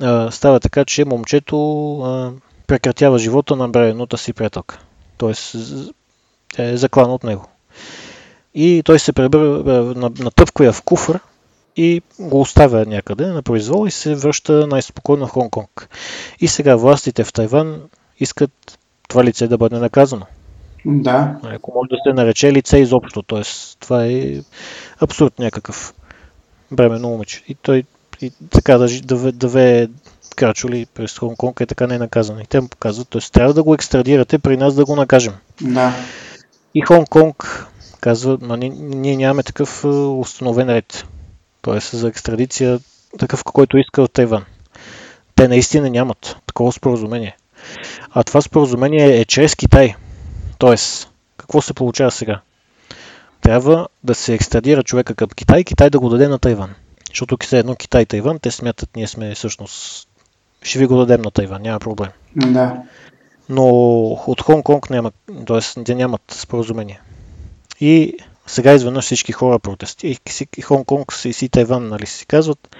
[0.00, 2.32] а, става така, че момчето а,
[2.66, 4.78] прекратява живота на бременната си приятелка.
[5.16, 5.54] Тоест
[6.58, 7.48] е заклан от него.
[8.54, 9.40] И той се пребър,
[10.18, 11.20] натъпква я в куфър
[11.76, 15.88] и го оставя някъде на произвол и се връща най-спокойно в Хонг-Конг.
[16.40, 17.80] И сега властите в Тайван
[18.18, 20.26] искат това лице да бъде наказано.
[20.86, 21.36] Да.
[21.42, 23.42] Ако може да се нарече лице изобщо, т.е.
[23.80, 24.34] това е
[25.00, 25.94] абсурд някакъв
[26.72, 27.44] бременно момиче.
[27.48, 27.84] И той
[28.20, 29.88] и така да, да, да вее
[30.36, 32.40] крачоли през Хонг-Конг е така не е наказан.
[32.40, 33.20] И те му показват, т.е.
[33.32, 35.32] трябва да го екстрадирате при нас да го накажем.
[35.60, 35.92] Да.
[36.74, 37.66] И Хонг-Конг
[38.04, 39.84] казва, но ние, ние нямаме такъв
[40.18, 41.06] установен ред.
[41.62, 41.96] Т.е.
[41.96, 42.80] за екстрадиция
[43.18, 44.44] такъв, който иска от Тайван.
[45.34, 47.36] Те наистина нямат такова споразумение.
[48.10, 49.94] А това споразумение е чрез Китай.
[50.58, 52.40] Тоест, какво се получава сега?
[53.40, 56.74] Трябва да се екстрадира човека към Китай, Китай да го даде на Тайван.
[57.08, 60.08] Защото тук е едно Китай и Тайван, те смятат, ние сме всъщност,
[60.62, 62.10] ще ви го дадем на Тайван, няма проблем.
[62.36, 62.82] Да.
[63.48, 63.66] Но
[64.26, 65.12] от Хонг-Конг няма,
[65.46, 65.84] т.е.
[65.84, 67.00] те нямат споразумение.
[67.80, 70.06] И сега изведнъж всички хора протести.
[70.08, 70.16] И
[70.62, 72.76] Хонг-Конг и си Тайван, нали си казват.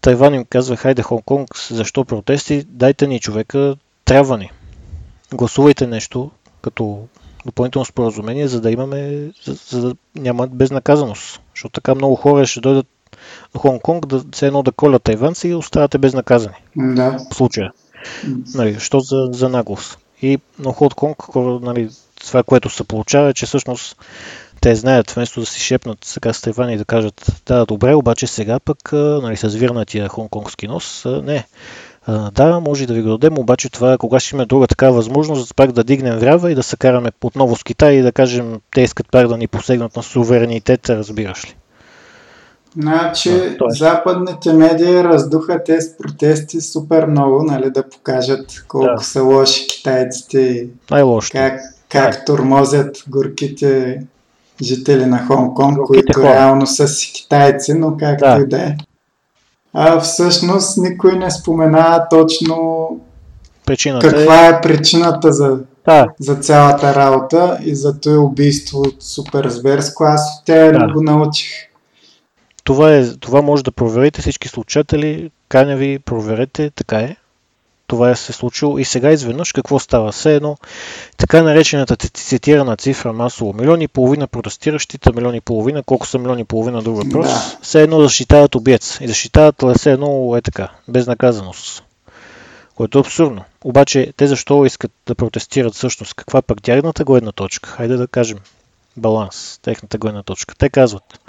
[0.00, 2.64] Тайван им казва, хайде Хонг-Конг, защо протести?
[2.68, 4.50] Дайте ни човека, трябва ни.
[5.34, 6.30] Гласувайте нещо
[6.62, 7.06] като
[7.46, 11.40] допълнително споразумение, за да имаме, за, за да няма безнаказаност.
[11.54, 12.86] Защото така много хора ще дойдат
[13.54, 16.56] на Хонг-Конг да се едно да колят Тайван си и оставате безнаказани.
[16.76, 17.18] Да.
[17.30, 17.72] В случая.
[18.54, 19.98] Нали, що за, за наглост.
[20.22, 23.96] И на Хонг-Конг, нали, това, което се получава е, че всъщност
[24.60, 28.26] те знаят, вместо да си шепнат сега с Тайван и да кажат, да, добре, обаче
[28.26, 31.46] сега пък, нали, с вирнатия хонконгски нос, не.
[32.32, 35.72] Да, може да ви го дадем, обаче това, кога ще имаме друга такава възможност, пак
[35.72, 39.10] да дигнем врява и да се караме отново с Китай и да кажем, те искат
[39.10, 41.54] пак да ни посегнат на суверенитет, разбираш ли.
[42.78, 43.74] Значи, т.е.
[43.78, 49.04] западните медии раздуха тези протести супер много, нали, да покажат колко да.
[49.04, 50.68] са лоши китайците и
[51.32, 52.24] как, как да.
[52.24, 54.02] тормозят горките
[54.62, 56.34] жители на Хонг-Конг, които хора.
[56.34, 58.38] реално са си китайци, но както да.
[58.40, 58.76] и да е.
[59.72, 62.88] А всъщност никой не споменава точно
[63.66, 64.48] Причината каква е...
[64.48, 66.06] е причината за, да.
[66.20, 70.04] за цялата работа и за това убийство супер зверско.
[70.04, 70.92] Аз от тя да.
[70.92, 71.50] го научих.
[72.64, 77.16] Това, е, това може да проверите всички слушатели, каня ви, проверете, така е
[77.86, 80.12] това е се случило и сега изведнъж какво става?
[80.12, 80.56] Все едно
[81.16, 86.40] така наречената цитирана цифра масово милиони и половина протестиращите, милиони и половина, колко са милиони
[86.40, 87.58] и половина друг въпрос, да.
[87.62, 91.82] все едно защитават обец и защитават все едно е така, безнаказаност.
[92.74, 93.44] Което е абсурдно.
[93.64, 96.14] Обаче те защо искат да протестират всъщност?
[96.14, 97.70] Каква е пък тяхната гледна точка?
[97.70, 98.38] Хайде да кажем
[98.96, 100.54] баланс, техната гледна точка.
[100.58, 101.20] Те казват,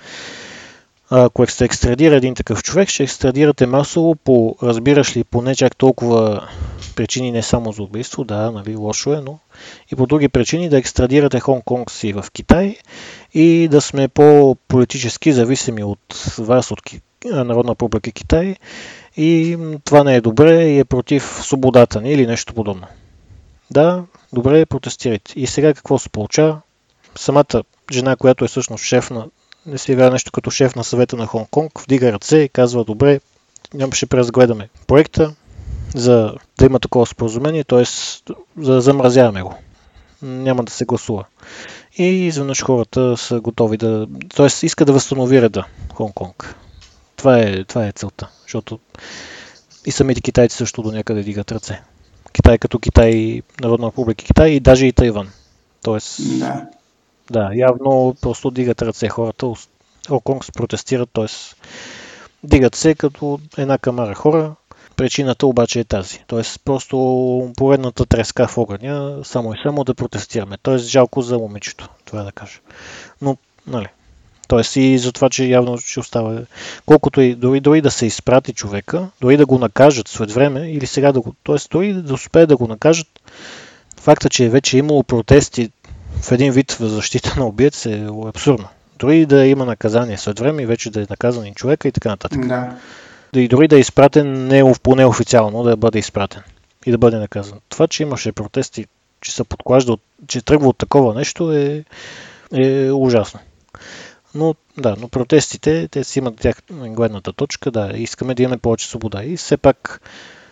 [1.10, 5.76] ако се екстрадира един такъв човек, ще екстрадирате масово по, разбираш ли, по не чак
[5.76, 6.48] толкова
[6.96, 9.40] причини, не само за убийство, да, нали, лошо е, но
[9.92, 12.78] и по други причини да екстрадирате Хонг-Конг си в Китай
[13.34, 16.82] и да сме по-политически зависими от вас, от
[17.26, 18.56] Народна република Китай
[19.18, 22.88] и това не е добре и е против свободата ни или нещо подобно.
[23.72, 25.34] Да, добре, протестирайте.
[25.36, 26.62] И сега какво се получава?
[27.16, 29.26] Самата жена, която е всъщност шеф на
[29.66, 33.20] не се явява нещо като шеф на съвета на Хонг-Конг, вдига ръце и казва, добре,
[33.94, 35.36] ще преразгледаме проекта,
[35.96, 37.84] за да има такова споразумение, т.е.
[38.58, 39.54] за да замразяваме го.
[40.22, 41.26] Няма да се гласува.
[41.98, 44.08] И изведнъж хората са готови да...
[44.36, 44.66] т.е.
[44.66, 46.56] иска да възстанови реда Хонг-Конг.
[47.16, 48.80] Това е, това е целта, защото
[49.86, 51.82] и самите китайци също до някъде дигат ръце.
[52.32, 55.30] Китай като Китай, Народна република Китай и даже и Тайван.
[55.84, 56.66] Тоест, да.
[57.32, 59.54] Да, явно просто дигат ръце хората.
[60.10, 61.26] Оконг протестират, т.е.
[62.44, 64.56] дигат се като една камара хора.
[64.96, 66.24] Причината обаче е тази.
[66.28, 66.42] Т.е.
[66.66, 66.98] просто
[67.58, 70.58] поредната треска в огъня, само и само да протестираме.
[70.64, 70.78] Т.е.
[70.78, 72.60] жалко за момичето, това да кажа.
[73.22, 73.88] Но, нали,
[74.48, 76.42] Тоест и за това, че явно ще остава.
[76.86, 80.88] Колкото и дори, дори да се изпрати човека, дори да го накажат след време или
[80.88, 81.36] сега да го.
[81.44, 83.08] Тоест дори да успеят да го накажат,
[84.00, 85.72] факта, че вече е имало протести
[86.22, 88.68] в един вид в защита на убиец е абсурдно.
[89.00, 92.10] Дори да има наказание след време и вече да е наказан и човека и така
[92.10, 92.48] нататък.
[92.48, 92.76] Да.
[93.34, 96.42] И дори да е изпратен не, поне официално, да бъде изпратен
[96.86, 97.60] и да бъде наказан.
[97.70, 98.86] Това, че имаше протести,
[99.22, 99.98] че се подклажда,
[100.28, 101.84] че тръгва от такова нещо е,
[102.54, 103.40] е ужасно.
[104.36, 108.88] Но да, но протестите, те си имат тях гледната точка, да, искаме да имаме повече
[108.88, 109.24] свобода.
[109.24, 110.02] И все пак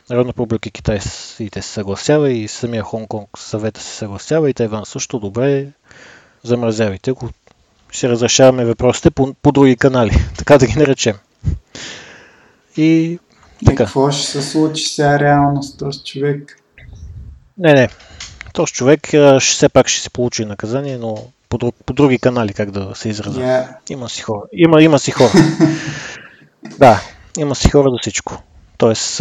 [0.09, 0.99] Народна република Китай
[1.39, 5.67] и те се съгласява и самия Хонг-Конг съвета се съгласява и Тайван също добре
[6.43, 7.29] замразявайте го.
[7.91, 11.15] Ще разрешаваме въпросите по, по други канали, така да ги наречем.
[12.77, 13.19] И
[13.65, 13.75] така.
[13.75, 16.57] какво ще се случи сега реално с този човек?
[17.57, 17.89] Не, не.
[18.53, 19.07] Този човек
[19.39, 21.17] все пак ще се получи наказание, но
[21.49, 23.41] по, по други канали, как да се изразя.
[23.41, 23.67] Yeah.
[23.89, 24.41] Има си хора.
[24.53, 25.31] Има, има си хора.
[26.77, 27.01] да,
[27.37, 28.43] има си хора за всичко.
[28.83, 29.19] Тоест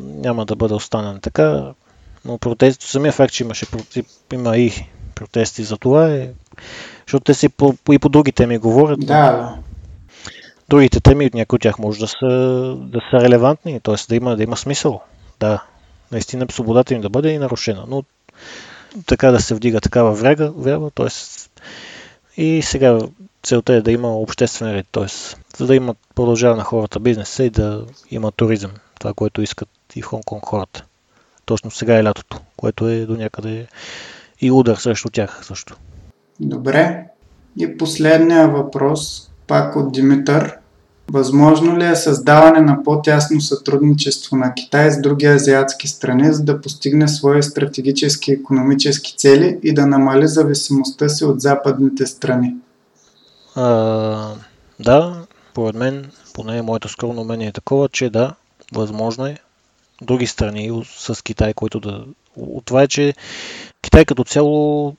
[0.00, 1.72] няма да бъде останен така.
[2.24, 3.66] Но протест, самия факт, че имаше
[4.32, 4.72] има и
[5.14, 6.30] протести за това е,
[7.06, 9.06] защото те си по, и по други теми говорят.
[9.06, 9.54] Да.
[10.68, 12.26] Другите теми, някои от тях може да са,
[12.78, 13.94] да са релевантни, т.е.
[14.08, 15.02] Да има, да има смисъл.
[15.40, 15.62] Да,
[16.12, 18.04] наистина свободата им да бъде и нарушена, но
[19.06, 21.08] така да се вдига такава вряга, вряга т.е.
[22.42, 22.98] и сега
[23.42, 25.06] целта е да има обществен ред, т.е.
[25.56, 28.70] за да има продължава на хората бизнеса и да има туризъм,
[29.00, 30.84] това, което искат и в Хонконг хората.
[31.44, 33.66] Точно сега е лятото, което е до някъде
[34.40, 35.76] и удар срещу тях също.
[36.40, 37.06] Добре.
[37.58, 40.56] И последния въпрос, пак от Димитър.
[41.12, 46.60] Възможно ли е създаване на по-тясно сътрудничество на Китай с други азиатски страни, за да
[46.60, 52.54] постигне свои стратегически и економически цели и да намали зависимостта си от западните страни?
[53.54, 54.34] А,
[54.80, 55.22] да,
[55.54, 58.34] поред мен, поне моето скромно мнение е такова, че да,
[58.72, 59.38] възможно е
[60.02, 62.04] други страни с Китай, които да...
[62.36, 63.14] От това е, че
[63.82, 64.96] Китай като цяло,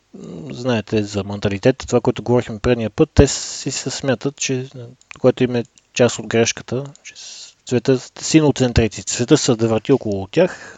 [0.52, 4.70] знаете, за менталитет, това, което говорихме предния път, те си се смятат, че
[5.20, 7.14] което им е част от грешката, че
[7.66, 10.78] света синоцентрици, света са да върти около тях.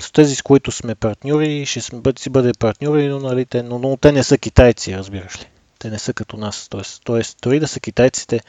[0.00, 1.80] С тези, с които сме партньори, ще
[2.16, 5.46] си бъде партньори, но, нали, те, но, но те не са китайци, разбираш ли.
[5.78, 6.68] Те не са като нас.
[6.70, 8.40] Тоест, тоест дори да са китайците,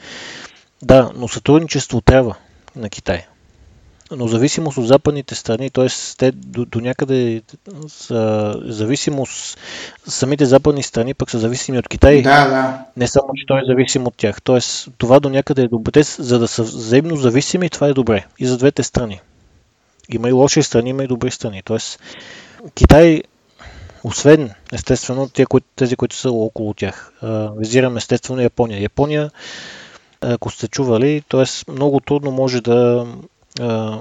[0.82, 2.36] да, но сътрудничество трябва
[2.78, 3.26] на Китай
[4.16, 5.86] но зависимост от западните страни, т.е.
[6.18, 7.42] те до, до някъде
[7.88, 9.58] са зависимост,
[10.06, 12.22] самите западни страни пък са зависими от Китай.
[12.22, 12.84] Да, да.
[12.96, 14.42] Не само, че той е зависим от тях.
[14.42, 14.58] Т.е.
[14.98, 15.92] това до някъде е добре.
[15.92, 18.26] Те, за да са взаимно зависими, това е добре.
[18.38, 19.20] И за двете страни.
[20.08, 21.62] Има и лоши страни, има и добри страни.
[21.62, 21.78] Т.е.
[22.74, 23.22] Китай,
[24.04, 25.28] освен естествено
[25.76, 27.12] тези, които са около тях.
[27.56, 28.82] Визирам естествено Япония.
[28.82, 29.30] Япония,
[30.20, 31.72] ако сте чували, т.е.
[31.72, 33.06] много трудно може да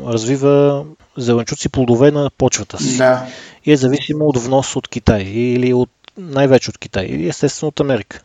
[0.05, 0.85] развива
[1.17, 2.97] зеленчуци плодове на почвата си.
[2.97, 3.27] Да.
[3.65, 7.79] И е зависимо от внос от Китай или от най-вече от Китай или естествено от
[7.79, 8.21] Америка.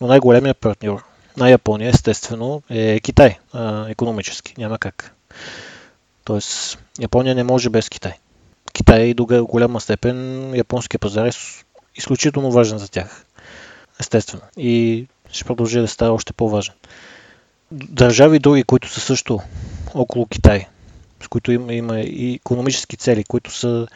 [0.00, 1.04] Но най-големият партньор
[1.36, 3.38] на Япония естествено е Китай,
[3.88, 4.54] економически.
[4.58, 5.14] Няма как.
[6.24, 8.12] Тоест Япония не може без Китай.
[8.72, 11.30] Китай и до голяма степен японския пазар е
[11.96, 13.24] изключително важен за тях.
[14.00, 14.42] Естествено.
[14.56, 16.74] И ще продължи да става още по-важен.
[17.72, 19.40] Държави други, които са също
[19.94, 20.66] около Китай,
[21.22, 23.86] с които има, има и економически цели, които са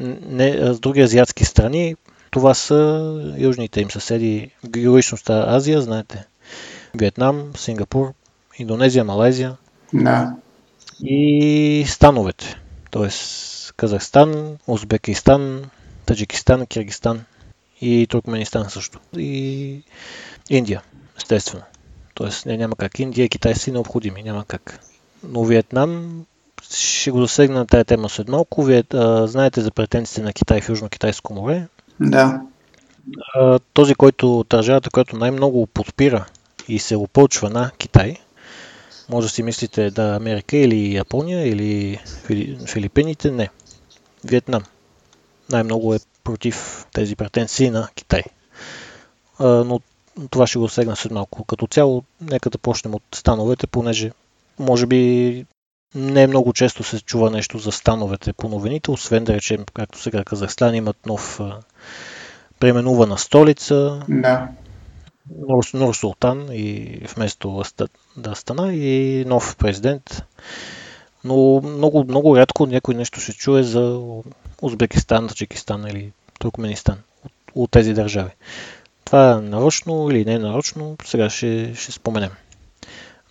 [0.00, 1.96] не, с други азиатски страни.
[2.30, 6.24] Това са южните им съседи, героичността Азия, знаете.
[6.94, 8.12] Виетнам, Сингапур,
[8.58, 9.56] Индонезия, Малайзия.
[9.94, 10.34] Да.
[11.02, 12.56] И становете.
[12.90, 15.70] Тоест Казахстан, Узбекистан,
[16.06, 17.24] Таджикистан, Киргистан
[17.80, 19.00] и Туркменистан също.
[19.16, 19.82] И
[20.50, 20.82] Индия,
[21.16, 21.64] естествено.
[22.14, 22.98] Тоест не, няма как.
[22.98, 24.80] Индия и Китай са необходими, няма как
[25.28, 26.24] но Виетнам
[26.70, 28.62] ще го засегна на тази тема след малко.
[28.62, 31.66] Вие а, знаете за претенциите на Китай в Южно-Китайско море.
[32.00, 32.42] Да.
[33.34, 36.26] А, този, който държавата, която най-много подпира
[36.68, 38.16] и се опълчва на Китай,
[39.08, 41.98] може да си мислите да Америка или Япония или
[42.66, 43.48] Филипините, не.
[44.24, 44.62] Виетнам.
[45.50, 48.22] Най-много е против тези претенции на Китай.
[49.38, 49.80] А, но
[50.30, 51.44] това ще го сегна след малко.
[51.44, 54.10] Като цяло, нека да почнем от становете, понеже
[54.58, 55.46] може би
[55.94, 60.24] не много често се чува нещо за становете по новините, освен да речем, както сега
[60.24, 61.40] Казахстан имат нов
[62.60, 64.02] преименувана столица.
[64.08, 64.48] Да.
[65.48, 67.62] Нур, Нур Султан и вместо
[68.16, 70.24] да стана и нов президент.
[71.24, 74.00] Но много, много рядко някой нещо се чуе за
[74.62, 78.30] Узбекистан, Таджикистан или Туркменистан от, от тези държави.
[79.04, 82.30] Това е нарочно или не е нарочно, сега ще, ще споменем.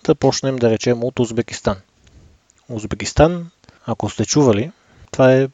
[0.03, 1.77] Да почнем да речем от Узбекистан.
[2.69, 3.49] Узбекистан,
[3.85, 4.71] ако сте чували,
[5.11, 5.47] това е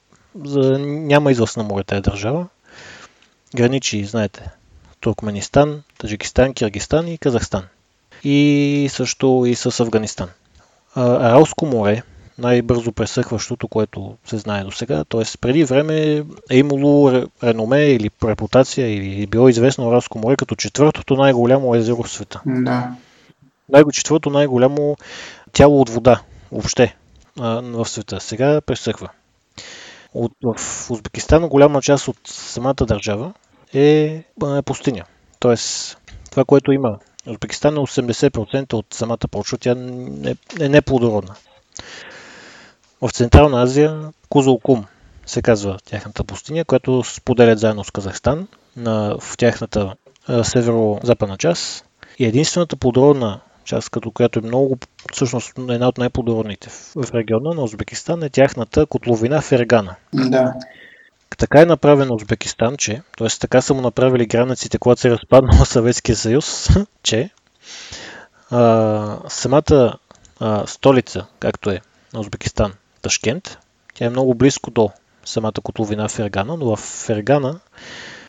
[0.44, 0.80] за...
[0.80, 2.48] няма излъз на море тази държава.
[3.56, 4.50] Граничи, знаете,
[5.00, 7.64] Туркменистан, Таджикистан, Киргистан и Казахстан.
[8.24, 10.30] И също и с Афганистан.
[10.96, 12.04] Аралско море,
[12.40, 15.04] най-бързо пресъхващото, което се знае до сега.
[15.04, 15.24] Т.е.
[15.42, 17.12] преди време е имало
[17.44, 22.42] реноме или репутация или е било известно Аралско море като четвъртото най-голямо езеро в света.
[22.46, 22.88] Да
[23.70, 24.98] най- четвърто най-голямо
[25.52, 26.22] тяло от вода
[26.52, 26.96] въобще
[27.38, 28.20] в света.
[28.20, 29.10] Сега пресъхва.
[30.14, 33.34] От, в Узбекистан голяма част от самата държава
[33.74, 34.24] е,
[34.58, 35.04] е пустиня.
[35.40, 35.98] Тоест,
[36.32, 40.36] това, което има Узбекистан е 80% от самата почва, тя е,
[40.66, 41.36] е неплодородна.
[43.02, 44.86] В Централна Азия Кузулкум
[45.26, 48.48] се казва тяхната пустиня, която споделят заедно с Казахстан
[48.78, 49.96] на, в тяхната
[50.44, 51.86] северо-западна част.
[52.20, 54.78] И единствената плодородна част като която е много,
[55.14, 59.96] всъщност една от най-плодородните в региона на Узбекистан е тяхната котловина Фергана.
[60.14, 60.54] Да.
[61.38, 63.28] Така е направен Узбекистан, че, т.е.
[63.40, 66.70] така са му направили границите, когато се е разпаднал Съветския съюз,
[67.04, 67.30] че
[68.52, 69.98] а, самата
[70.40, 71.82] а, столица, както е
[72.14, 73.58] на Узбекистан, Ташкент,
[73.94, 74.90] тя е много близко до
[75.26, 77.60] самата котловина Фергана, но в Фергана,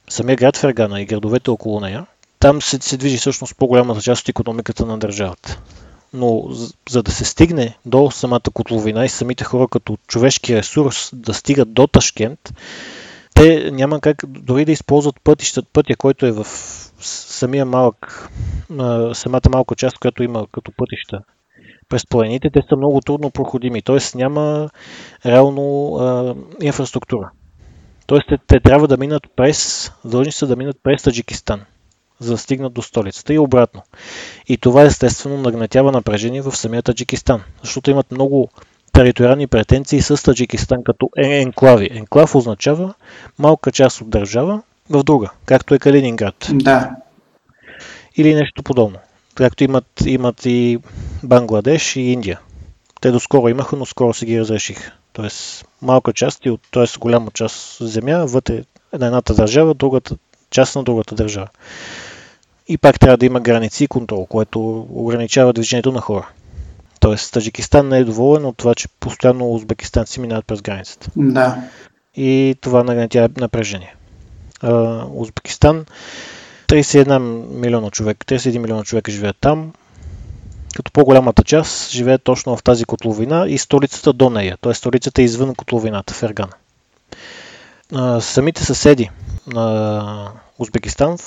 [0.09, 2.07] самия град Фергана и градовете около нея,
[2.39, 5.61] там се, се движи всъщност по-голямата част от економиката на държавата.
[6.13, 6.49] Но
[6.89, 11.73] за, да се стигне до самата котловина и самите хора като човешки ресурс да стигат
[11.73, 12.53] до Ташкент,
[13.35, 16.47] те няма как дори да използват пътища, пътя, който е в
[17.01, 18.29] самия малък,
[19.15, 21.23] самата малка част, която има като пътища
[21.91, 24.19] през планините, те са много трудно проходими, т.е.
[24.19, 24.71] няма
[25.27, 27.31] реално а, инфраструктура.
[28.07, 28.19] Т.е.
[28.29, 31.61] Те, те трябва да минат през, дължни са да минат през Таджикистан,
[32.19, 33.83] за да стигнат до столицата и обратно.
[34.49, 38.49] И това естествено нагнетява напрежение в самия Таджикистан, защото имат много
[38.93, 41.89] териториални претенции с Таджикистан като енклави.
[41.93, 42.95] Енклав означава
[43.39, 46.49] малка част от държава в друга, както е Калининград.
[46.53, 46.91] Да.
[48.17, 48.99] Или нещо подобно.
[49.41, 50.79] Както имат, имат и
[51.23, 52.41] Бангладеш и Индия.
[53.01, 54.93] Те доскоро имаха, но скоро се ги разрешиха.
[55.13, 56.99] Тоест малка част, т.е.
[56.99, 58.65] голяма част земя вътре
[58.99, 60.17] на едната държава, другата
[60.51, 61.49] част на другата държава.
[62.69, 66.29] И пак трябва да има граници и контрол, което ограничава движението на хора.
[67.01, 71.11] Тоест, Таджикистан не е доволен от това, че постоянно узбекистанци минават през границата.
[71.17, 71.63] Да.
[72.15, 73.95] И това нагнетява напрежение.
[75.11, 75.85] Узбекистан
[76.71, 77.19] 31
[77.61, 79.73] милиона човека, 31 милиона човека живеят там,
[80.77, 84.75] като по-голямата част живеят точно в тази котловина и столицата до нея, т.е.
[84.75, 86.53] столицата извън котловината, Фергана.
[88.21, 89.11] Самите съседи
[89.47, 91.19] на Узбекистан,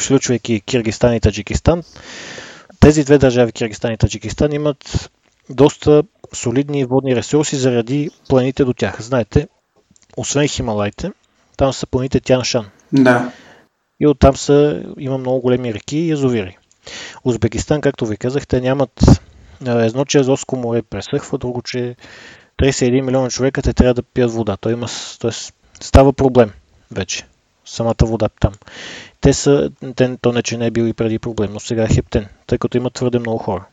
[0.00, 1.82] включвайки Киргистан и Таджикистан,
[2.80, 5.10] тези две държави, Киргистан и Таджикистан, имат
[5.50, 6.02] доста
[6.32, 9.02] солидни водни ресурси заради планите до тях.
[9.02, 9.48] Знаете,
[10.16, 11.12] освен Хималайте,
[11.56, 12.66] там са планите Тяншан.
[12.92, 13.32] Да.
[14.02, 16.58] И оттам са, има много големи реки и язовири.
[17.24, 19.00] Узбекистан, както ви казах, те нямат
[19.66, 21.96] едно, че Азовско море пресъхва, друго, че
[22.62, 24.56] 31 милиона човека те трябва да пият вода.
[24.56, 24.86] Той има,
[25.20, 25.30] т.е.
[25.80, 26.50] става проблем
[26.90, 27.26] вече.
[27.64, 28.52] Самата вода там.
[29.20, 31.94] Те са, те, то не, че не е бил и преди проблем, но сега е
[31.94, 33.64] хептен, тъй като има твърде много хора.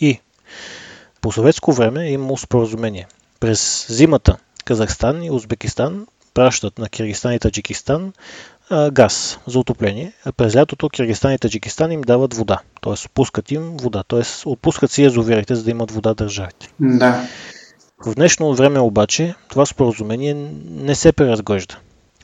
[0.00, 0.20] И
[1.20, 3.06] по съветско време е имало споразумение.
[3.40, 8.12] През зимата Казахстан и Узбекистан пращат на Киргистан и Таджикистан
[8.70, 12.60] а, газ за отопление, през лятото Киргистан и Таджикистан им дават вода.
[12.82, 12.92] Т.е.
[12.92, 14.02] отпускат им вода.
[14.08, 14.22] Т.е.
[14.44, 16.68] отпускат си язовирите, за да имат вода държавите.
[16.80, 17.22] Да.
[18.06, 20.34] В днешно време обаче това споразумение
[20.70, 21.76] не се преразглежда.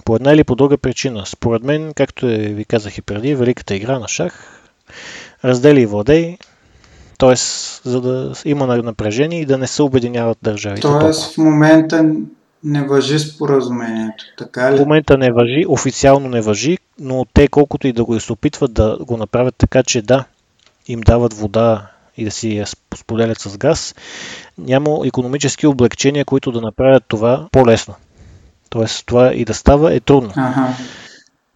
[0.04, 1.26] По една или по друга причина.
[1.26, 4.62] Според мен, както е, ви казах и преди, великата игра на шах,
[5.44, 6.38] раздели и владей,
[7.18, 7.34] т.е.
[7.88, 10.80] за да има напрежение и да не се обединяват държавите.
[10.80, 12.14] Тоест в момента
[12.64, 14.76] не въжи споразумението, така ли?
[14.76, 18.72] В момента не въжи, официално не въжи, но те колкото и да го се опитват
[18.72, 20.24] да го направят така, че да,
[20.86, 21.86] им дават вода
[22.16, 23.94] и да си я споделят с газ,
[24.58, 27.94] няма економически облегчения, които да направят това по-лесно.
[28.70, 30.32] Тоест това и да става е трудно.
[30.36, 30.68] Ага.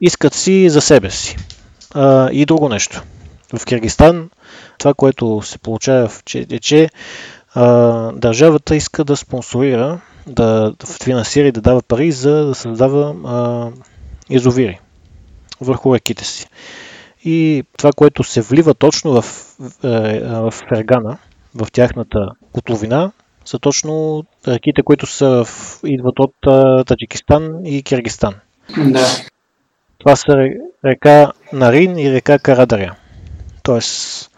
[0.00, 1.36] Искат си за себе си.
[1.94, 3.02] А, и друго нещо.
[3.56, 4.30] В Киргистан
[4.78, 6.90] това, което се получава е, че
[7.54, 7.66] а,
[8.12, 13.70] държавата иска да спонсорира, да, да финансира и да дава пари за да създава а,
[14.30, 14.80] язовири
[15.60, 16.46] върху реките си.
[17.24, 21.18] И това, което се влива точно в, в, е, в Фергана,
[21.54, 23.12] в тяхната котловина,
[23.44, 26.34] са точно реките, които са в, идват от
[26.86, 28.34] Таджикистан и Киргистан.
[28.76, 29.06] Да.
[29.98, 30.32] Това са
[30.84, 32.94] река Нарин и река Карадаря.
[33.62, 34.30] Тоест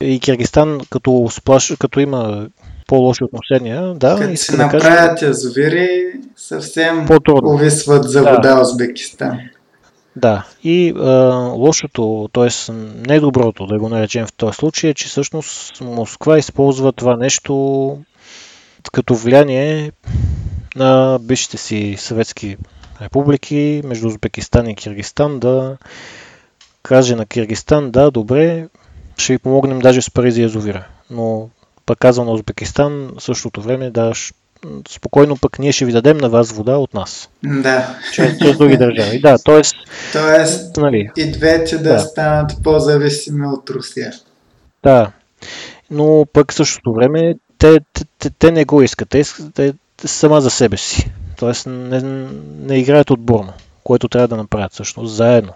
[0.00, 2.48] и Киргистан, като, сплаш, като има
[2.88, 4.16] по-лоши отношения, да.
[4.20, 7.50] Като се да направят кажа, язовири, съвсем по-трудно.
[7.50, 8.60] увисват за вода да.
[8.60, 9.38] Узбекистан.
[10.16, 11.10] Да, и а,
[11.54, 12.72] лошото, т.е.
[13.08, 17.98] недоброто, да го наречем в този случай, е, че всъщност Москва използва това нещо
[18.92, 19.92] като влияние
[20.76, 22.56] на бившите си съветски
[23.02, 25.76] републики между Узбекистан и Киргистан да
[26.82, 28.68] каже на Киргистан, да, добре,
[29.16, 30.86] ще ви помогнем даже с пари за язовира.
[31.10, 31.48] Но
[31.88, 34.12] пък казва на Узбекистан в същото време, да,
[34.88, 37.28] спокойно пък ние ще ви дадем на вас вода от нас.
[37.44, 37.98] Да.
[38.12, 39.20] Чрез, чрез други държави.
[39.20, 39.62] Да, т.е.
[40.12, 44.12] Тоест, нали, и двете да, да станат по-зависими от Русия.
[44.82, 45.10] Да.
[45.90, 47.80] Но пък същото време те,
[48.18, 49.08] те, те не го искат.
[49.08, 49.22] Те,
[49.54, 51.10] те, те сама за себе си.
[51.38, 52.00] Тоест не,
[52.58, 53.52] не играят отборно,
[53.84, 55.52] което трябва да направят всъщност заедно.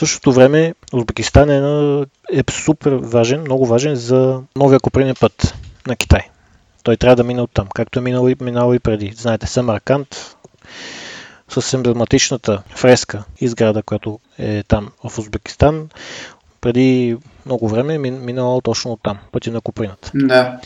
[0.00, 5.54] В същото време Узбекистан е, на, е супер важен, много важен за новия копринен път
[5.86, 6.20] на Китай.
[6.82, 9.12] Той трябва да мине оттам, както е минало и, минало и преди.
[9.16, 10.36] Знаете, Самарканд
[11.48, 15.88] с емблематичната фреска изграда, която е там в Узбекистан,
[16.60, 20.10] преди много време е минало точно оттам, пътя на Куприната.
[20.14, 20.60] Да.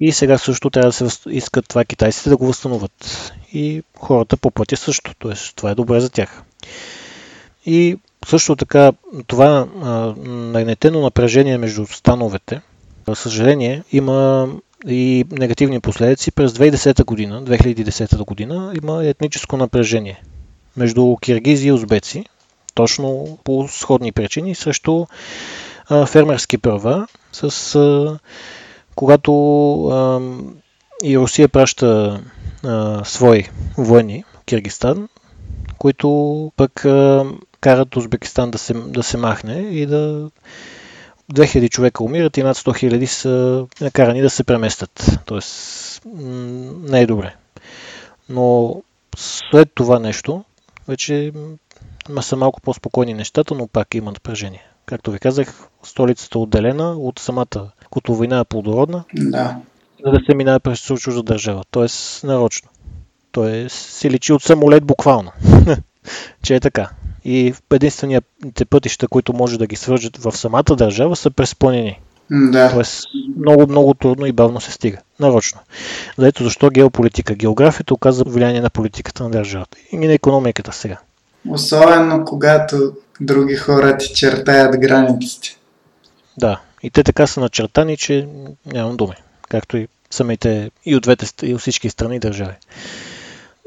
[0.00, 3.32] И сега също трябва да се искат това китайците да го възстановят.
[3.52, 5.14] И хората по пътя също.
[5.14, 5.34] т.е.
[5.56, 6.42] това е добре за тях.
[7.70, 7.96] И
[8.26, 8.92] също така
[9.26, 9.66] това
[10.26, 12.60] нагнетено напрежение между становете,
[13.08, 14.48] за съжаление, има
[14.86, 16.30] и негативни последици.
[16.30, 20.22] През 2010 година, 2010 година има етническо напрежение
[20.76, 22.24] между киргизи и узбеци,
[22.74, 25.06] точно по сходни причини, срещу
[26.06, 28.18] фермерски права, с, а,
[28.94, 29.32] когато
[29.84, 30.20] а,
[31.04, 32.20] и Русия праща
[33.04, 33.44] свои
[33.78, 35.08] военни в Киргистан,
[35.78, 36.86] които пък
[37.60, 40.30] карат Узбекистан да се, да се махне и да
[41.32, 45.18] 2000 човека умират и над 100 хиляди са накарани да се преместят.
[45.26, 46.02] Тоест,
[46.82, 47.34] не е добре.
[48.28, 48.76] Но
[49.16, 50.44] след това нещо,
[50.88, 51.32] вече
[52.20, 54.62] са малко по-спокойни нещата, но пак има напрежение.
[54.86, 59.56] Както ви казах, столицата е отделена от самата котловина е плодородна, да.
[60.04, 61.64] за да се минава през чужда държава.
[61.70, 62.68] Тоест, нарочно.
[63.32, 65.32] Тоест, се личи от самолет буквално,
[66.42, 66.90] че е така
[67.28, 72.00] и единствените пътища, които може да ги свържат в самата държава, са през планини.
[72.30, 72.70] Да.
[72.72, 73.04] Тоест
[73.38, 74.98] много, много трудно и бавно се стига.
[75.20, 75.60] Нарочно.
[76.22, 77.34] Ето защо геополитика.
[77.34, 80.98] Географията оказва влияние на политиката на държавата и на економиката сега.
[81.48, 85.56] Особено когато други хора ти чертаят границите.
[86.38, 88.28] Да, и те така са начертани, че
[88.66, 89.14] нямам думи.
[89.48, 92.54] Както и самите и от двете и от всички страни държави.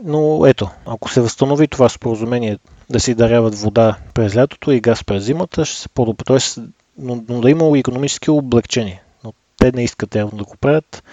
[0.04, 2.58] Но ето, ако се възстанови това споразумение
[2.92, 6.24] да си даряват вода през лятото и газ през зимата, ще се по-добре.
[6.24, 6.60] Тоест,
[6.98, 9.02] но, но да има економически облегчения.
[9.24, 11.04] Но те не искат явно да го правят.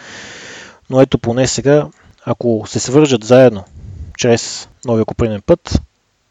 [0.90, 1.86] Но ето поне сега,
[2.24, 3.64] ако се свържат заедно
[4.16, 5.82] чрез новия купринен път,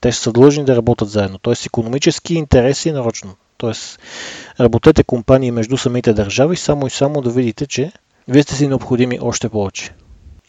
[0.01, 1.37] те ще са длъжни да работят заедно.
[1.37, 3.35] Тоест економически интереси нарочно.
[3.57, 3.99] Тоест
[4.59, 7.91] работете компании между самите държави, само и само да видите, че
[8.27, 9.93] вие сте си необходими още повече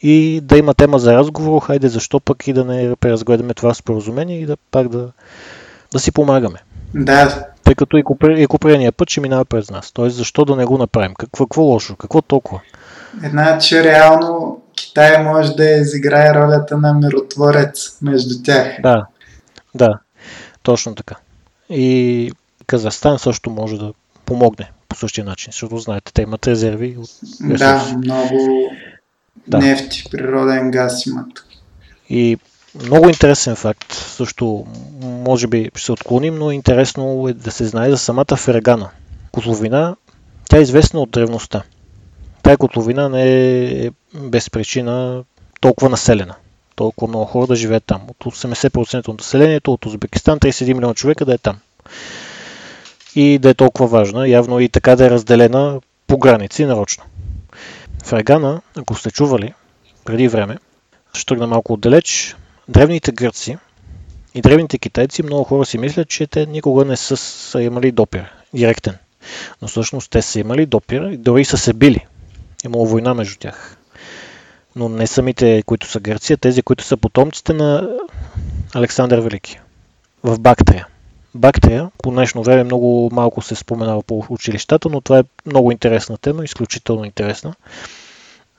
[0.03, 4.41] и да има тема за разговор, хайде защо пък и да не преразгледаме това споразумение
[4.41, 5.09] и да пак да,
[5.93, 6.59] да си помагаме.
[6.95, 7.47] Да.
[7.65, 9.93] Тъй като и, купре, и купрения път ще минава през нас.
[9.93, 11.15] Тоест, защо да не го направим?
[11.19, 11.97] Какво, какво лошо?
[11.97, 12.61] Какво толкова?
[13.25, 18.77] Една, че реално Китай може да изиграе ролята на миротворец между тях.
[18.83, 19.07] Да,
[19.75, 19.99] да,
[20.63, 21.15] точно така.
[21.71, 22.33] И
[22.67, 23.93] Казахстан също може да
[24.25, 26.97] помогне по същия начин, защото знаете, те имат резерви.
[26.99, 28.71] От да, много
[29.47, 29.59] да.
[29.59, 31.45] нефти, природен газ имат.
[32.11, 32.39] И
[32.75, 34.67] много интересен факт, също
[35.03, 38.91] може би ще се отклоним, но интересно е да се знае за самата Ферегана.
[39.33, 39.97] Котловина,
[40.49, 41.63] тя е известна от древността.
[42.43, 43.25] Тая котловина не
[43.87, 45.25] е без причина
[45.61, 46.35] толкова населена.
[46.77, 48.03] Толкова много хора да живеят там.
[48.09, 51.59] От 80% от населението от Узбекистан, 31 милиона човека да е там.
[53.15, 57.05] И да е толкова важна, явно и така да е разделена по граници нарочно.
[58.05, 59.55] Фрагана, ако сте чували
[60.05, 60.59] преди време,
[61.15, 62.37] ще тръгна малко отдалеч,
[62.69, 63.57] древните гърци
[64.35, 68.33] и древните китайци, много хора си мислят, че те никога не са, са имали допир,
[68.55, 68.97] директен.
[69.63, 72.07] Но всъщност те са имали допир и дори са се били.
[72.65, 73.77] Имало война между тях.
[74.77, 77.89] Но не самите, които са гърци, а тези, които са потомците на
[78.75, 79.61] Александър Велики.
[80.23, 80.87] В Бактрия.
[81.35, 86.19] Бактрия по днешно време много малко се споменава по училищата, но това е много интересна
[86.19, 87.55] тема, изключително интересна.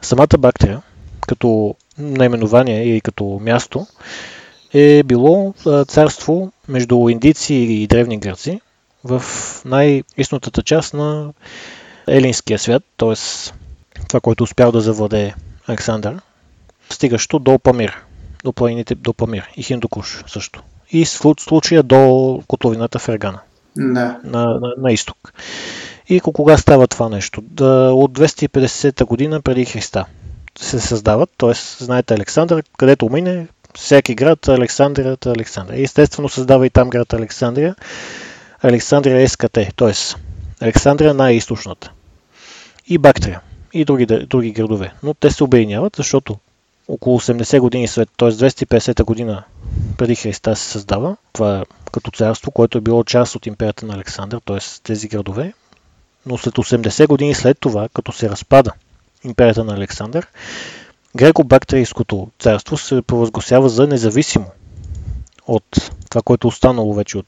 [0.01, 0.81] Самата Бактрия,
[1.27, 3.87] като наименование и като място,
[4.73, 5.53] е било
[5.87, 8.61] царство между индици и древни гърци
[9.03, 9.23] в
[9.65, 11.33] най-истотата част на
[12.07, 13.13] елинския свят, т.е.
[14.07, 15.35] това, което успял да завладее
[15.67, 16.19] Александър,
[16.89, 18.03] стигащо до Памир,
[18.43, 23.39] до планините до Памир и Хиндукуш също и случая до котловината Фергана
[23.77, 24.19] да.
[24.23, 25.33] на, на, на изток.
[26.09, 27.41] И кога става това нещо?
[27.41, 30.05] Да, от 250 година преди Христа
[30.59, 31.53] се създават, т.е.
[31.83, 35.83] знаете Александър, където мине, всеки град Александрият Александрия.
[35.83, 37.75] Естествено създава и там град Александрия.
[38.61, 39.93] Александрия е СКТ, т.е.
[40.61, 41.91] Александрия най-източната.
[42.87, 43.41] И Бактрия.
[43.73, 44.93] И други, други градове.
[45.03, 46.37] Но те се обединяват, защото
[46.89, 48.31] около 80 години след, т.е.
[48.31, 49.43] 250 година
[49.97, 51.17] преди Христа се създава.
[51.33, 54.57] Това е като царство, което е било част от империята на Александър, т.е.
[54.83, 55.53] тези градове.
[56.25, 58.71] Но след 80 години след това, като се разпада
[59.23, 60.27] империята на Александър,
[61.17, 64.51] греко-бактрийското царство се провъзгласява за независимо
[65.47, 67.27] от това, което е останало вече от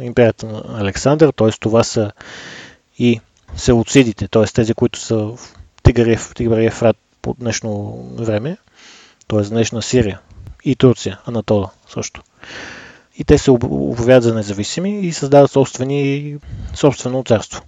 [0.00, 1.50] империята на Александър, т.е.
[1.50, 2.12] това са
[2.98, 3.20] и
[3.56, 4.44] селоцидите, т.е.
[4.44, 5.38] тези, които са в
[5.82, 8.56] Тигриев, Тигриев рад по днешно време,
[9.28, 9.42] т.е.
[9.42, 10.20] днешна Сирия
[10.64, 12.22] и Турция, Анатола също.
[13.18, 16.36] И те се обявяват за независими и създават собствени,
[16.74, 17.62] собствено царство.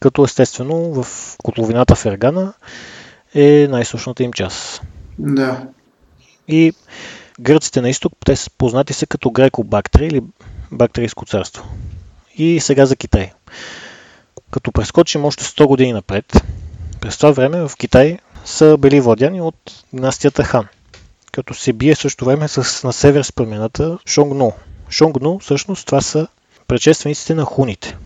[0.00, 2.52] Като естествено в котловината Фергана
[3.34, 4.82] е най-сушната им част.
[5.18, 5.66] Да.
[6.48, 6.72] И
[7.40, 10.22] гръците на изток, те са познати се като греко-бактри или
[10.72, 11.64] бактрийско царство.
[12.36, 13.32] И сега за Китай.
[14.50, 16.42] Като прескочим още 100 години напред,
[17.00, 20.66] през това време в Китай са били владяни от династията Хан,
[21.34, 24.52] като се бие също време с, на север с племената Шонгно.
[24.90, 26.26] Шонгно всъщност това са
[26.68, 27.96] предшествениците на хуните.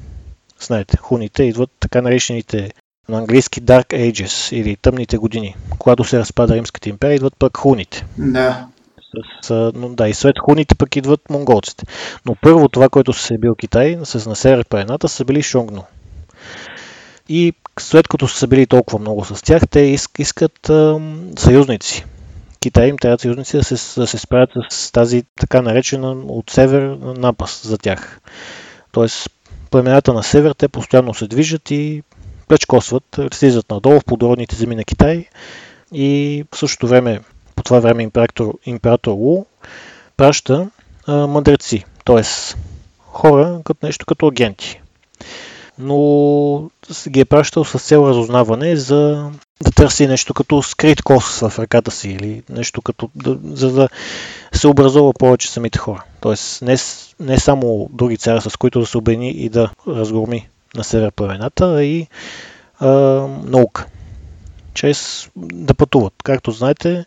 [0.61, 2.71] Знаете, хуните идват така наречените
[3.09, 5.57] на английски Dark Ages или тъмните години.
[5.79, 8.05] Когато се разпада Римската империя, идват пък хуните.
[8.19, 8.67] Да.
[9.43, 11.87] С, но, да, и след хуните пък идват монголците.
[12.27, 15.85] Но първо това, което се бил Китай, с на север планината, са били Шонгно.
[17.29, 21.01] И след като са били толкова много с тях, те иск, искат а,
[21.39, 22.05] съюзници.
[22.61, 26.97] Китай им трябва съюзници да се, да се справят с тази така наречена от север
[27.01, 28.21] напаст за тях.
[28.93, 29.31] Тоест,
[29.71, 32.03] племената на север, те постоянно се движат и
[32.49, 35.27] плечкосват, слизат надолу в плодородните земи на Китай
[35.93, 37.21] и в същото време,
[37.57, 39.45] по това време император, император Лу
[40.17, 40.71] праща
[41.07, 42.23] а, мъдреци, т.е.
[42.99, 44.81] хора като нещо като агенти
[45.79, 46.71] но
[47.09, 49.31] ги е пращал с цел разузнаване за
[49.65, 53.89] да търси нещо като скрит кос в ръката си или нещо като да, за да
[54.53, 56.05] се образува повече самите хора.
[56.21, 56.77] Тоест не,
[57.21, 61.75] не само други цари, с които да се обедини и да разгроми на север племената,
[61.77, 62.07] а и
[62.79, 62.89] а,
[63.45, 63.87] наука.
[64.75, 66.15] Чрез да пътуват.
[66.25, 67.05] Както знаете,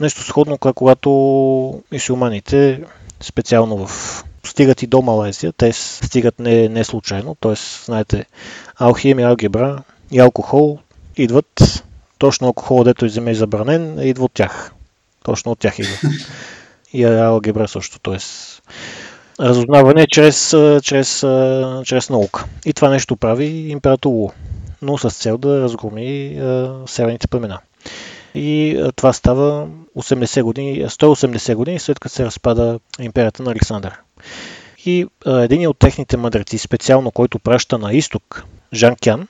[0.00, 1.10] нещо сходно, когато
[1.92, 2.82] мисюлманите,
[3.20, 5.52] специално в стигат и до Малайзия.
[5.52, 7.54] Те стигат не, не случайно, т.е.
[7.84, 8.26] знаете,
[8.76, 10.78] алхимия, алгебра и алкохол
[11.16, 11.84] идват,
[12.18, 14.72] точно алкохол, дето иземе е забранен, идва от тях.
[15.24, 15.96] Точно от тях идва.
[16.92, 18.18] И алгебра също, т.е.
[19.40, 20.50] разузнаване чрез,
[20.82, 21.20] чрез,
[21.84, 22.44] чрез наука.
[22.64, 24.30] И това нещо прави император Лу,
[24.82, 26.40] но с цел да разгроми
[26.86, 27.58] северните племена.
[28.34, 33.94] И това става 80 години, 180 години след като се разпада империята на Александър.
[34.86, 39.28] И един от техните мъдреци, специално който праща на изток, Жан Кян,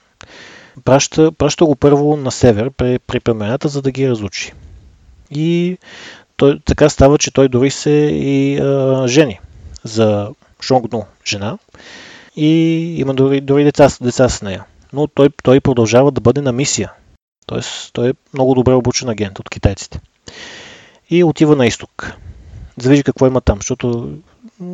[0.85, 4.53] праща, праща го първо на север при, при племената, за да ги разучи.
[5.31, 5.79] И
[6.37, 9.41] той, така става, че той дори се и а, жени
[9.85, 10.31] за
[10.63, 11.59] Шонгно жена
[12.37, 12.49] и
[12.99, 14.65] има дори, дори деца, деца с нея.
[14.93, 16.93] Но той, той продължава да бъде на мисия.
[17.47, 20.01] Тоест, той е много добре обучен агент от китайците.
[21.11, 22.13] И отива на изток.
[22.77, 24.19] За да види какво има там, защото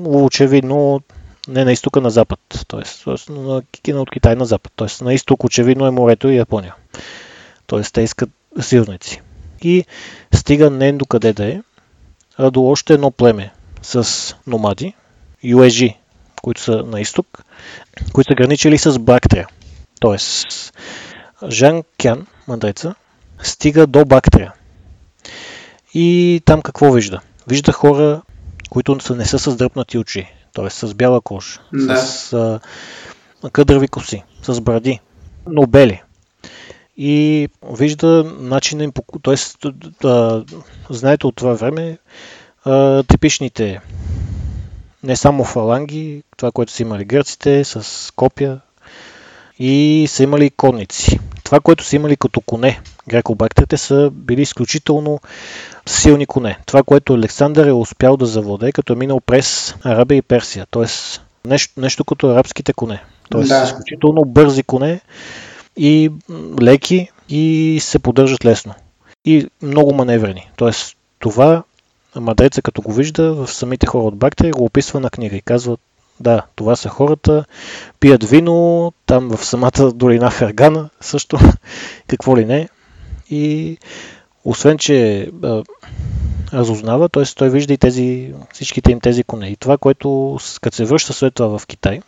[0.05, 1.01] очевидно
[1.49, 2.41] не на изтока, на запад.
[2.69, 4.73] Тоест, на, от Китай на запад.
[4.77, 6.75] Тоест, на изток очевидно е морето и Япония.
[7.67, 8.31] Тоест, те искат
[8.61, 9.21] съюзници.
[9.63, 9.85] И
[10.35, 11.61] стига не до къде да е,
[12.39, 13.51] а до още едно племе
[13.83, 14.95] с номади,
[15.43, 15.97] юежи,
[16.43, 17.45] които са на изток,
[18.13, 19.49] които са граничили с Бактрия.
[20.01, 20.73] Тоест,
[21.49, 22.95] Жан Кян, мъдреца,
[23.43, 24.53] стига до Бактрия.
[26.01, 27.21] И там какво вижда?
[27.47, 28.23] Вижда хора
[28.71, 30.71] които не са с дръпнати очи, т.е.
[30.71, 31.97] с бяла кожа, да.
[31.97, 32.61] с а,
[33.51, 35.01] къдрави коси, с бради,
[35.47, 36.03] но бели.
[36.97, 38.93] И вижда начина им,
[39.23, 39.37] т.е.
[40.91, 41.99] знаете от това време,
[42.65, 43.81] а, типичните
[45.03, 48.61] не само фаланги, това, което са имали гърците, с копия
[49.59, 51.19] и са имали конници.
[51.49, 55.21] Това, което са имали като коне, грекобактерите са били изключително
[55.87, 56.59] силни коне.
[56.67, 60.67] Това, което Александър е успял да завладее, като е минал през Арабия и Персия.
[60.71, 63.03] Тоест нещо, нещо като арабските коне.
[63.31, 63.65] Тоест да.
[63.65, 65.01] изключително бързи коне
[65.77, 66.11] и
[66.63, 68.75] леки и се поддържат лесно.
[69.25, 70.51] И много маневрени.
[70.57, 71.63] Тоест това
[72.17, 75.77] Мадреца като го вижда в самите хора от Бактрия го описва на книга и казва
[76.21, 77.45] да, това са хората,
[78.01, 81.39] пият вино, там в самата долина Фергана също,
[82.07, 82.69] какво ли не.
[83.31, 83.77] И
[84.45, 85.63] освен, че а,
[86.53, 87.25] разузнава, т.е.
[87.25, 89.49] той вижда и тези, всичките им тези коне.
[89.49, 92.01] И това, което като се връща след това в Китай,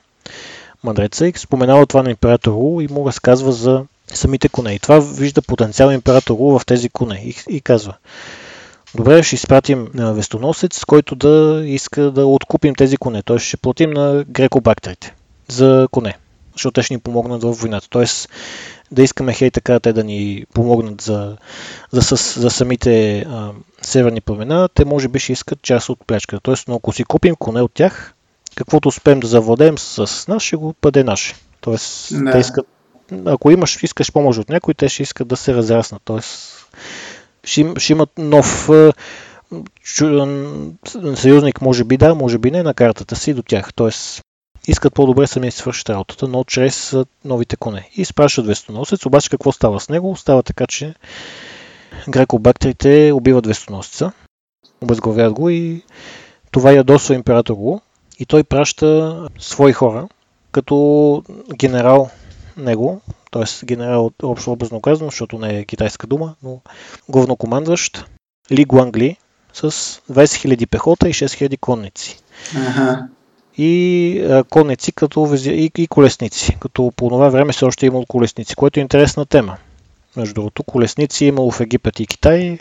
[0.84, 4.74] мъдреца споменава това на император Ру и му разказва за самите коне.
[4.74, 7.94] И това вижда потенциал император Ру в тези коне и, и казва,
[8.94, 13.22] добре, ще изпратим вестоносец, който да иска да откупим тези коне.
[13.22, 15.14] Той ще платим на грекобактерите
[15.48, 16.16] за коне.
[16.52, 17.88] защото те ще ни помогнат в войната.
[17.90, 18.28] Тоест
[18.90, 21.36] да искаме хей така те да ни помогнат за,
[21.90, 23.50] за, за, за самите а,
[23.82, 26.40] северни племена, те може би ще искат част от плячката.
[26.42, 28.14] Тоест, но ако си купим коне от тях,
[28.54, 31.34] каквото успеем да завладеем с нас, ще го бъде наше.
[31.60, 32.30] Тоест, да.
[32.30, 32.66] те искат,
[33.24, 36.02] ако имаш, искаш помощ от някой, те ще искат да се разраснат.
[36.04, 36.66] Тоест,
[37.44, 38.70] ще, ще имат нов
[41.14, 43.74] съюзник, може би да, може би не, на картата си до тях.
[43.74, 44.22] Тоест,
[44.66, 47.90] искат по-добре сами си свършат работата, но чрез новите коне.
[47.96, 50.16] И спрашват вестоносец, обаче какво става с него?
[50.16, 50.94] Става така, че
[52.08, 54.12] грекобактерите убиват вестоносеца,
[54.80, 55.82] обезглавят го и
[56.50, 57.80] това ядосва император го
[58.18, 60.08] и той праща свои хора,
[60.52, 61.22] като
[61.54, 62.10] генерал
[62.56, 63.00] него,
[63.30, 63.66] т.е.
[63.66, 66.60] генерал общо образно казано, защото не е китайска дума, но
[67.08, 68.04] главнокомандващ
[68.52, 69.16] Ли Гуангли
[69.52, 72.18] с 20 000 пехота и 6 000 конници.
[72.56, 73.08] Ага.
[73.56, 78.06] И а, конници като и, и колесници, като по това време все още е имало
[78.06, 79.56] колесници, което е интересна тема.
[80.16, 82.58] Между другото, колесници е имало в Египет и Китай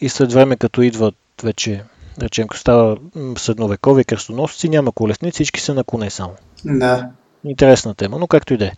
[0.00, 1.84] и след време като идват вече,
[2.22, 2.96] речем, като става
[3.38, 6.34] средновекови кръстоносци, няма колесници, всички са на коне само.
[6.64, 7.10] Да.
[7.46, 8.72] Интересна тема, но както и да е.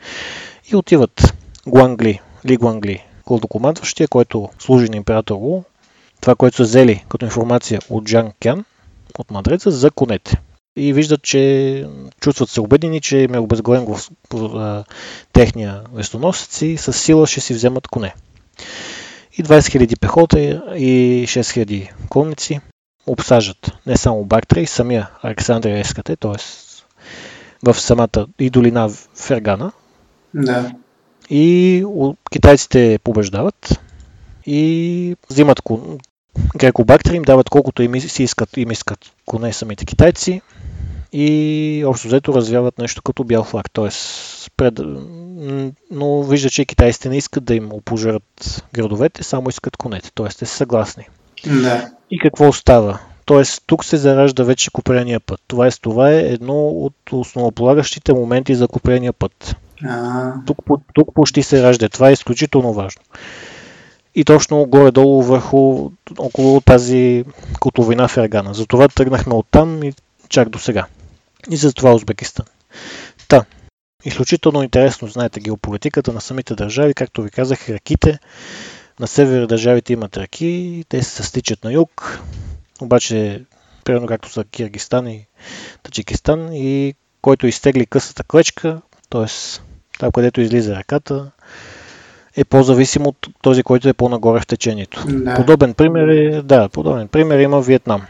[0.73, 1.35] И отиват
[1.67, 5.63] Гуангли, Ли Гуангли, главнокомандващия, който служи на император Лу,
[6.21, 8.65] това, което са взели като информация от Джан Кян,
[9.19, 10.41] от Мадреца, за конете.
[10.77, 11.87] И виждат, че
[12.21, 13.97] чувстват се убедени, че им е обезглавен
[15.33, 18.15] техния вестоносец и с сила ще си вземат коне.
[19.39, 20.41] И 20 000 пехота
[20.77, 22.61] и 6 000 конници
[23.07, 26.68] обсажат не само Бактра и самия Александър Ескате, т.е.
[27.63, 29.73] в самата и долина Фергана.
[30.35, 30.73] Да.
[31.31, 31.85] И
[32.33, 33.81] китайците побеждават
[34.47, 35.63] и взимат
[36.57, 40.41] грекобактери, им дават колкото им си искат, им искат коне самите китайци
[41.13, 43.71] и общо взето развяват нещо като бял флаг.
[43.71, 43.89] т.е.
[44.57, 44.81] пред...
[45.91, 50.27] но вижда, че китайците не искат да им опожарат градовете, само искат конете, т.е.
[50.27, 51.09] те са съгласни.
[51.47, 51.91] Да.
[52.11, 52.99] И какво става?
[53.29, 55.41] Тоест, тук се заражда вече купрения път.
[55.47, 59.57] Това е, това е едно от основополагащите моменти за купрения път.
[60.47, 60.59] Тук,
[60.95, 61.89] тук почти се ражда.
[61.89, 63.03] Това е изключително важно.
[64.15, 67.25] И точно горе-долу върху около тази
[67.61, 68.55] котловина в Ергана.
[68.55, 69.93] Затова тръгнахме оттам и
[70.29, 70.87] чак до сега.
[71.51, 72.47] И за това Узбекистан.
[73.29, 73.45] Та,
[74.05, 78.19] изключително интересно знаете геополитиката на самите държави, както ви казах, раките.
[79.01, 82.21] На север държавите имат раки, те се стичат на юг,
[82.81, 83.45] обаче,
[83.85, 85.27] примерно както са Киргистан и
[85.83, 89.27] Таджикистан, и който изтегли късата клечка, т.е.
[89.99, 91.31] там където излиза ръката,
[92.37, 95.05] е по-зависим от този, който е по-нагоре в течението.
[95.09, 95.35] Да.
[95.35, 98.03] Подобен пример е, да, подобен пример има Виетнам.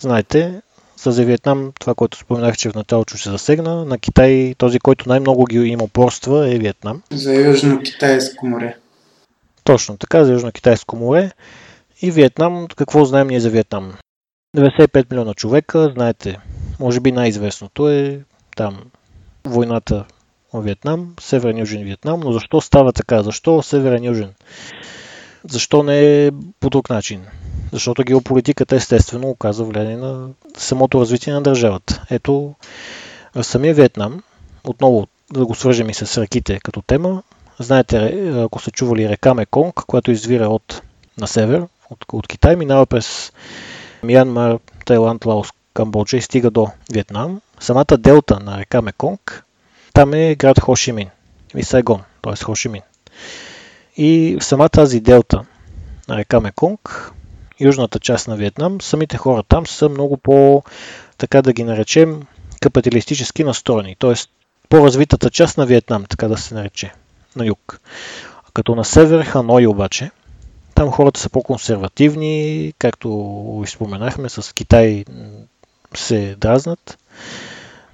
[0.00, 0.62] Знаете,
[1.04, 5.08] за Виетнам, това, което споменах, че в началото ще се засегна, на Китай този, който
[5.08, 7.02] най-много ги има упорства е Виетнам.
[7.10, 8.76] За Южно-Китайско море.
[9.64, 11.30] Точно така, за Южно-Китайско море.
[12.02, 13.94] И Виетнам, какво знаем ние за Виетнам?
[14.56, 16.38] 95 милиона човека, знаете,
[16.80, 18.20] може би най-известното е
[18.56, 18.80] там
[19.44, 20.04] войната
[20.52, 23.22] в Виетнам, Северен Южен Виетнам, но защо става така?
[23.22, 24.34] Защо Северен Южен?
[25.44, 26.30] Защо не е
[26.60, 27.26] по друг начин?
[27.72, 32.04] Защото геополитиката естествено оказа влияние на самото развитие на държавата.
[32.10, 32.54] Ето,
[33.42, 34.22] самия Виетнам,
[34.64, 37.22] отново да го свържем и с реките като тема,
[37.58, 37.96] знаете,
[38.44, 40.82] ако са чували река Меконг, която извира от
[41.18, 43.32] на север, от, от Китай, минава през
[44.02, 47.40] Мянмар, Тайланд, Лаос, Камбоджа и стига до Виетнам.
[47.60, 49.44] Самата делта на река Меконг,
[49.94, 51.08] там е град Хошимин
[51.56, 52.44] и Сайгон, т.е.
[52.44, 52.82] Хошимин.
[53.96, 55.44] И в самата тази делта
[56.08, 57.12] на река Меконг
[57.60, 60.62] южната част на Виетнам, самите хора там са много по,
[61.18, 62.22] така да ги наречем,
[62.60, 64.14] капиталистически настроени, т.е.
[64.68, 66.92] по-развитата част на Виетнам, така да се нарече,
[67.36, 67.80] на юг.
[68.54, 70.10] Като на север Ханой обаче,
[70.78, 75.04] там хората са по-консервативни, както споменахме, с Китай
[75.94, 76.98] се дразнат.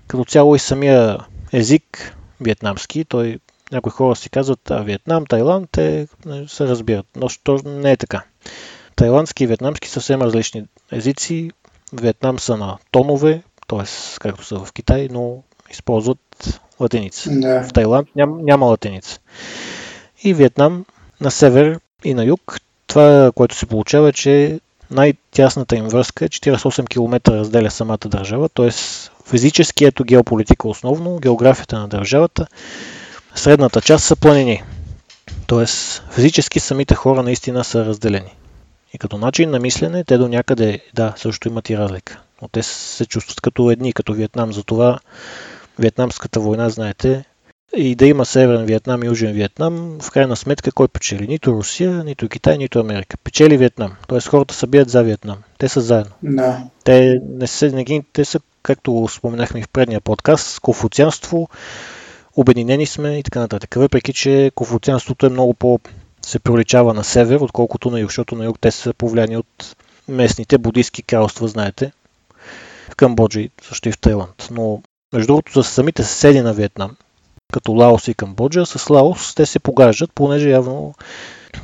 [0.06, 1.18] Като цяло и самия
[1.52, 3.38] език виетнамски, той
[3.72, 6.08] някои хора си казват, а Виетнам, Тайланд, те
[6.46, 8.24] се разбират, но то не е така.
[8.96, 11.50] Тайландски и вьетнамски са съвсем различни езици.
[11.92, 14.18] Виетнам са на тонове, т.е.
[14.20, 17.30] както са в Китай, но използват латиница.
[17.32, 17.62] Да.
[17.62, 19.18] В Тайланд ням, няма латиница.
[20.24, 20.84] И Виетнам
[21.20, 22.60] на север и на юг,
[22.94, 28.48] това, което се получава, е, че най-тясната им връзка е 48 км разделя самата държава,
[28.48, 28.70] т.е.
[29.26, 32.46] физически ето геополитика основно, географията на държавата,
[33.34, 34.62] средната част са планини.
[35.46, 35.66] Т.е.
[36.10, 38.36] физически самите хора наистина са разделени.
[38.92, 42.20] И като начин на мислене, те до някъде, да, също имат и разлика.
[42.42, 44.52] Но те се чувстват като едни, като Виетнам.
[44.52, 44.98] Затова
[45.78, 47.24] Виетнамската война, знаете,
[47.76, 51.26] и да има Северен Виетнам и Южен Виетнам, в крайна сметка кой печели?
[51.26, 53.16] Нито Русия, нито Китай, нито Америка.
[53.16, 53.92] Печели Виетнам.
[54.08, 55.38] Тоест хората са бият за Виетнам.
[55.58, 56.12] Те са заедно.
[56.22, 56.62] Да.
[56.84, 61.48] Те, не се, не ги, те са, както споменахме в предния подкаст, конфуцианство,
[62.36, 63.74] обединени сме и така нататък.
[63.74, 65.80] Въпреки, че конфуцианството е много по
[66.22, 69.76] се проличава на север, отколкото на юг, защото на юг те са повлияни от
[70.08, 71.92] местните буддийски кралства, знаете,
[72.90, 74.48] в Камбоджа и също и в Тайланд.
[74.50, 76.96] Но между другото, за самите съседи на Виетнам,
[77.52, 80.94] като Лаос и Камбоджа, с Лаос те се погаждат, понеже явно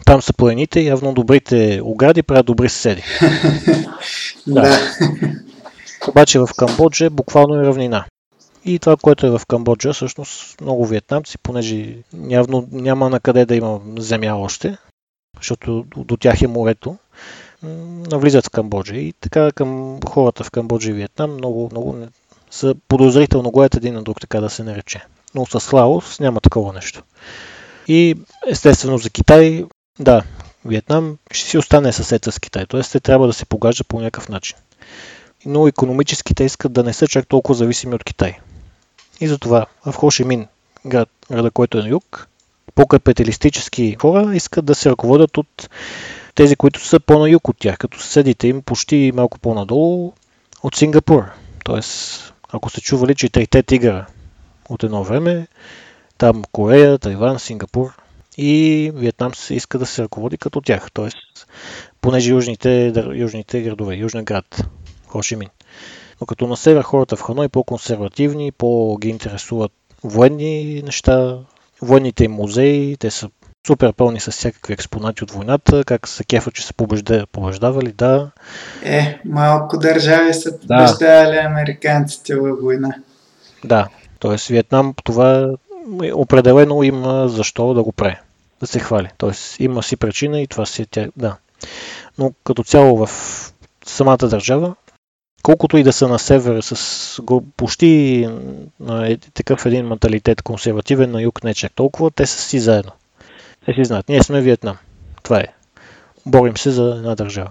[0.07, 3.03] там са планините, явно добрите огради правят добри съседи.
[4.47, 4.79] да.
[6.09, 8.05] Обаче в Камбоджа буквално е равнина.
[8.65, 11.97] И това, което е в Камбоджа, всъщност много вьетнамци, понеже
[12.29, 14.77] явно няма на къде да има земя още,
[15.37, 16.97] защото до тях е морето,
[18.11, 18.97] навлизат в Камбоджа.
[18.97, 21.97] И така към хората в Камбоджа и Виетнам много, много
[22.51, 25.05] са подозрително гледат един на друг, така да се нарече.
[25.35, 27.03] Но с Лаос няма такова нещо.
[27.89, 28.17] И
[28.49, 29.65] естествено за Китай,
[29.99, 30.23] да,
[30.65, 32.81] Виетнам ще си остане съсед с Китай, т.е.
[32.83, 34.57] те трябва да се погаждат по някакъв начин.
[35.47, 38.39] Но економически те искат да не са чак толкова зависими от Китай.
[39.21, 40.47] И затова в Хошимин,
[40.87, 42.29] град, града, който е на юг,
[42.75, 45.71] по-капиталистически хора искат да се ръководят от
[46.35, 50.13] тези, които са по-на юг от тях, като съседите им почти малко по-надолу
[50.63, 51.25] от Сингапур.
[51.65, 54.07] Тоест, ако сте чували, че трите тигъра
[54.71, 55.47] от едно време,
[56.19, 57.97] там Корея, Тайван, Сингапур
[58.37, 60.89] и Виетнам се иска да се ръководи като тях.
[60.93, 61.17] Тоест,
[62.01, 64.65] понеже южните, южните градове, южен град,
[65.07, 65.49] Хошимин.
[66.21, 69.73] Но като на север хората в Ханой по-консервативни, по-ги интересуват
[70.05, 71.39] военни неща,
[71.83, 73.31] военните им музеи, те са
[73.67, 78.31] супер пълни с всякакви експонати от войната, как се кефа, че са побежда, побеждавали, да.
[78.85, 81.43] Е, малко държави са побеждавали да.
[81.43, 82.95] американците във война.
[83.65, 83.89] Да,
[84.21, 84.53] т.е.
[84.53, 85.51] Виетнам това
[86.15, 88.17] определено има защо да го прави,
[88.61, 89.09] да се хвали.
[89.19, 89.63] Т.е.
[89.65, 91.37] има си причина и това си е тя, да.
[92.19, 93.11] Но като цяло в
[93.85, 94.75] самата държава
[95.43, 97.23] колкото и да са на север с
[97.57, 98.23] почти
[98.91, 102.93] е, такъв един менталитет консервативен, на юг не чак толкова, те са си заедно.
[103.67, 104.77] Те си знаят, ние сме Виетнам.
[105.23, 105.47] Това е.
[106.27, 107.51] Борим се за една държава.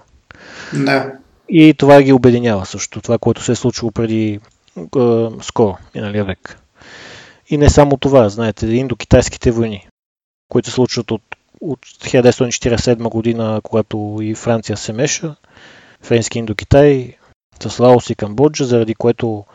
[0.74, 1.12] Да.
[1.50, 3.02] И това ги обединява също.
[3.02, 4.40] Това, което се е случило преди е,
[5.42, 6.60] скоро, миналия век.
[7.50, 9.88] И не само това, знаете, индокитайските войни,
[10.50, 11.22] които се случват от,
[11.62, 15.36] от 1947 година, когато и Франция се меша,
[16.02, 17.16] Френски Индокитай,
[17.68, 19.46] с Лаос и Камбоджа, заради което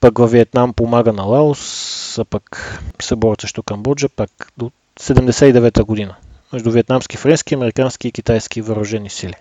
[0.00, 4.70] пък във Виетнам помага на Лаос, а пък се борят срещу Камбоджа, пак до
[5.00, 6.16] 79-та година.
[6.52, 9.34] Между вьетнамски, френски, американски и китайски въоръжени сили.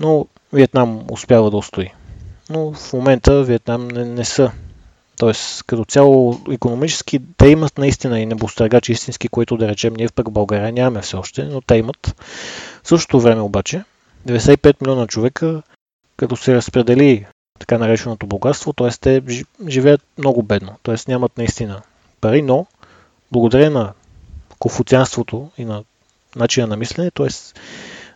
[0.00, 1.92] Но Виетнам успява да устои.
[2.50, 4.52] Но в момента Виетнам не, не са.
[5.16, 10.28] Тоест, като цяло економически, те имат наистина и небостъргачи истински, които да речем ние пък
[10.28, 12.14] в България нямаме все още, но те имат.
[12.82, 13.84] В същото време обаче,
[14.28, 15.62] 95 милиона човека
[16.16, 17.26] като се разпредели
[17.58, 18.90] така нареченото богатство, т.е.
[18.90, 19.22] те
[19.68, 20.94] живеят много бедно, т.е.
[21.08, 21.82] нямат наистина
[22.20, 22.66] пари, но
[23.32, 23.92] благодарение на
[24.58, 25.84] конфуцианството и на
[26.36, 27.28] начина на мислене, т.е.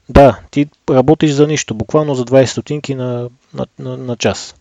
[0.09, 4.55] да, ти работиш за нищо, буквално за 20 стотинки на, на, на, на час,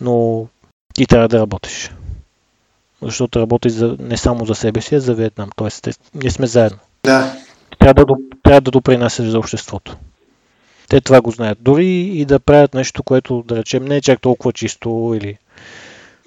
[0.00, 0.46] но
[0.94, 1.90] ти трябва да работиш.
[3.02, 5.50] Защото работиш за, не само за себе си, а за Виетнам.
[5.56, 5.90] Т.е.
[6.14, 6.78] ние сме заедно.
[7.04, 7.36] Да.
[7.78, 9.96] Трябва да, трябва да допринасяш за обществото.
[10.88, 11.58] Те това го знаят.
[11.60, 15.38] Дори и да правят нещо, което да речем не е чак толкова чисто или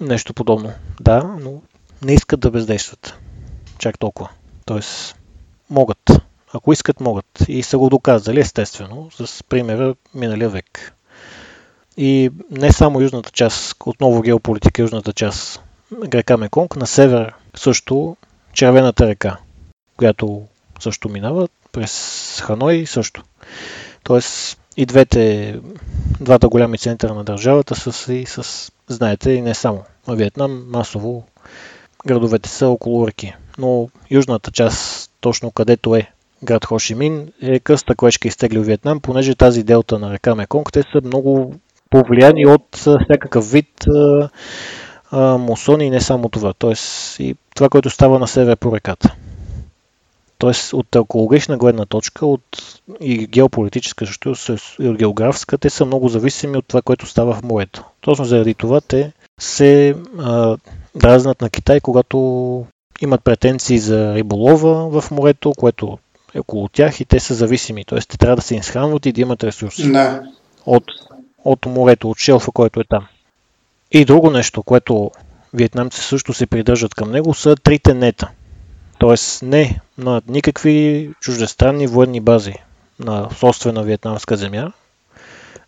[0.00, 0.72] нещо подобно.
[1.00, 1.62] Да, но
[2.02, 3.18] не искат да бездействат.
[3.78, 4.28] Чак толкова.
[4.64, 5.16] Тоест,
[5.70, 6.25] могат.
[6.54, 7.26] Ако искат, могат.
[7.48, 10.92] И са го доказали, естествено, с примера миналия век.
[11.96, 15.62] И не само южната част, отново геополитика, южната част
[16.12, 18.16] река Меконг, на север също
[18.52, 19.38] Червената река,
[19.96, 20.42] която
[20.80, 23.22] също минава през Ханой също.
[24.04, 25.54] Тоест и двете,
[26.20, 29.84] двата голями центъра на държавата са и с, знаете, и не само.
[30.06, 31.24] В Виетнам масово
[32.06, 33.34] градовете са около реки.
[33.58, 36.10] Но южната част, точно където е
[36.44, 40.82] град Хошимин, е къста клечка изтегли в Виетнам, понеже тази делта на река Меконг, те
[40.82, 41.54] са много
[41.90, 44.28] повлияни от всякакъв вид а,
[45.10, 46.52] а, мусони и не само това.
[46.52, 49.14] Тоест и това, което става на север по реката.
[50.38, 52.42] Тоест от екологична гледна точка, от
[53.00, 54.36] и геополитическа, също
[54.80, 57.84] и от географска, те са много зависими от това, което става в морето.
[58.00, 60.56] Точно заради това те се а,
[60.94, 62.66] дразнат на Китай, когато
[63.00, 65.98] имат претенции за риболова в морето, което
[66.38, 67.84] около тях и те са зависими.
[67.84, 67.98] Т.е.
[67.98, 69.92] те трябва да се изхранват и да имат ресурси.
[69.92, 70.22] Да.
[70.66, 70.84] От,
[71.44, 73.06] от морето, от шелфа, който е там.
[73.92, 75.10] И друго нещо, което
[75.54, 78.30] вьетнамци също се придържат към него, са трите нета.
[78.98, 82.54] Тоест не на никакви чуждестранни военни бази
[82.98, 84.72] на собствена вьетнамска земя,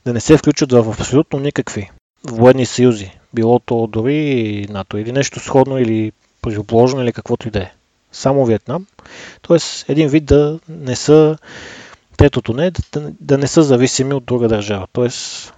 [0.07, 1.91] да не се включат в абсолютно никакви
[2.25, 6.13] военни съюзи, било то дори НАТО или нещо сходно или
[6.43, 7.73] противоположно или каквото и да е.
[8.13, 8.87] Само Виетнам.
[9.43, 11.39] Тоест един вид да не са
[12.17, 14.87] третото не, да, да не са зависими от друга държава.
[14.93, 15.53] Тоест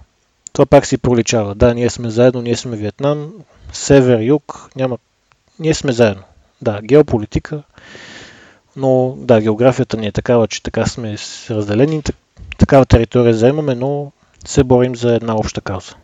[0.53, 1.55] това пак си проличава.
[1.55, 3.33] Да, ние сме заедно, ние сме Виетнам,
[3.73, 4.97] север, юг, няма...
[5.59, 6.23] Ние сме заедно.
[6.61, 7.63] Да, геополитика,
[8.75, 11.15] но да, географията ни е такава, че така сме
[11.49, 12.03] разделени,
[12.57, 14.11] такава територия заемаме, но
[14.45, 15.95] се борим за една обща кауза.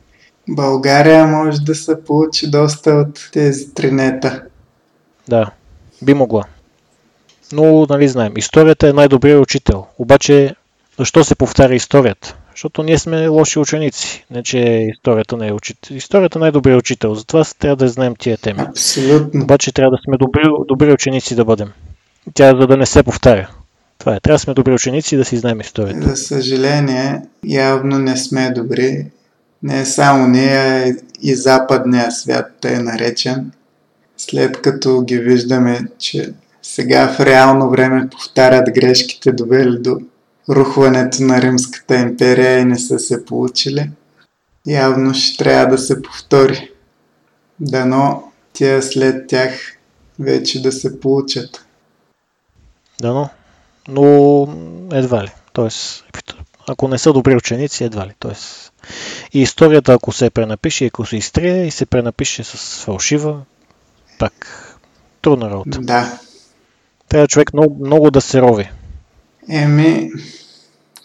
[0.50, 4.44] България може да се получи доста от тези тринета.
[5.28, 5.52] Да,
[6.02, 6.44] би могла.
[7.52, 9.86] Но, нали знаем, историята е най-добрият учител.
[9.98, 10.56] Обаче,
[11.00, 12.36] защо се повтаря историята?
[12.52, 14.26] Защото ние сме лоши ученици.
[14.32, 14.60] Не, че
[14.94, 15.96] историята не е учител.
[15.96, 17.16] Историята е най-добрият учител.
[17.16, 18.60] Затова трябва да знаем тия теми.
[18.60, 19.44] Абсолютно.
[19.44, 21.72] Обаче трябва да сме добри, добри ученици да бъдем.
[22.34, 23.50] Тя за да не се повтаря.
[23.98, 24.20] Това е.
[24.20, 26.10] Трябва да сме добри ученици и да си знаем историята.
[26.10, 29.06] За съжаление, явно не сме добри.
[29.64, 33.52] Не само ние, и западния свят е наречен.
[34.18, 40.00] След като ги виждаме, че сега в реално време повтарят грешките, довели до
[40.50, 43.90] рухването на Римската империя и не са се получили,
[44.68, 46.72] явно ще трябва да се повтори.
[47.60, 49.52] Дано тя след тях
[50.20, 51.66] вече да се получат.
[53.02, 53.30] Дано,
[53.88, 54.48] но
[54.94, 55.32] едва ли.
[55.54, 56.06] Тоест,
[56.68, 58.14] ако не са добри ученици, едва ли.
[58.20, 58.74] Тоест,
[59.34, 63.42] и историята, ако се пренапише, ако се изтрие и се пренапише с фалшива,
[64.20, 64.34] пак
[65.22, 65.80] трудна работа.
[65.82, 66.20] Да.
[67.10, 68.70] Трябва човек много, много да се рови.
[69.50, 70.12] Еми,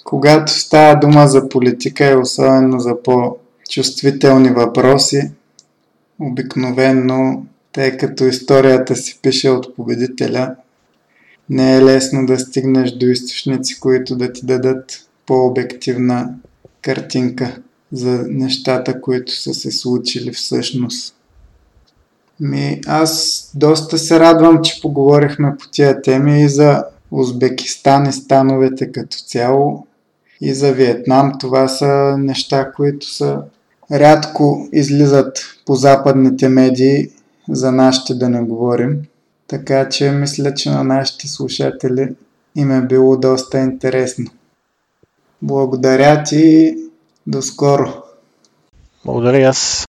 [0.04, 5.30] когато става дума за политика и особено за по-чувствителни въпроси,
[6.18, 10.54] обикновенно, тъй като историята си пише от победителя,
[11.50, 16.34] не е лесно да стигнеш до източници, които да ти дадат по-обективна
[16.82, 17.58] картинка
[17.92, 21.14] за нещата, които са се случили всъщност.
[22.42, 28.92] Ми, аз доста се радвам, че поговорихме по тия теми и за Узбекистан и становете
[28.92, 29.86] като цяло
[30.40, 31.32] и за Виетнам.
[31.40, 33.42] Това са неща, които са
[33.92, 37.08] рядко излизат по западните медии,
[37.48, 39.02] за нашите да не говорим.
[39.46, 42.14] Така че мисля, че на нашите слушатели
[42.56, 44.30] им е било доста интересно.
[45.42, 46.76] Благодаря ти и
[47.26, 48.02] до скоро!
[49.04, 49.86] Благодаря аз.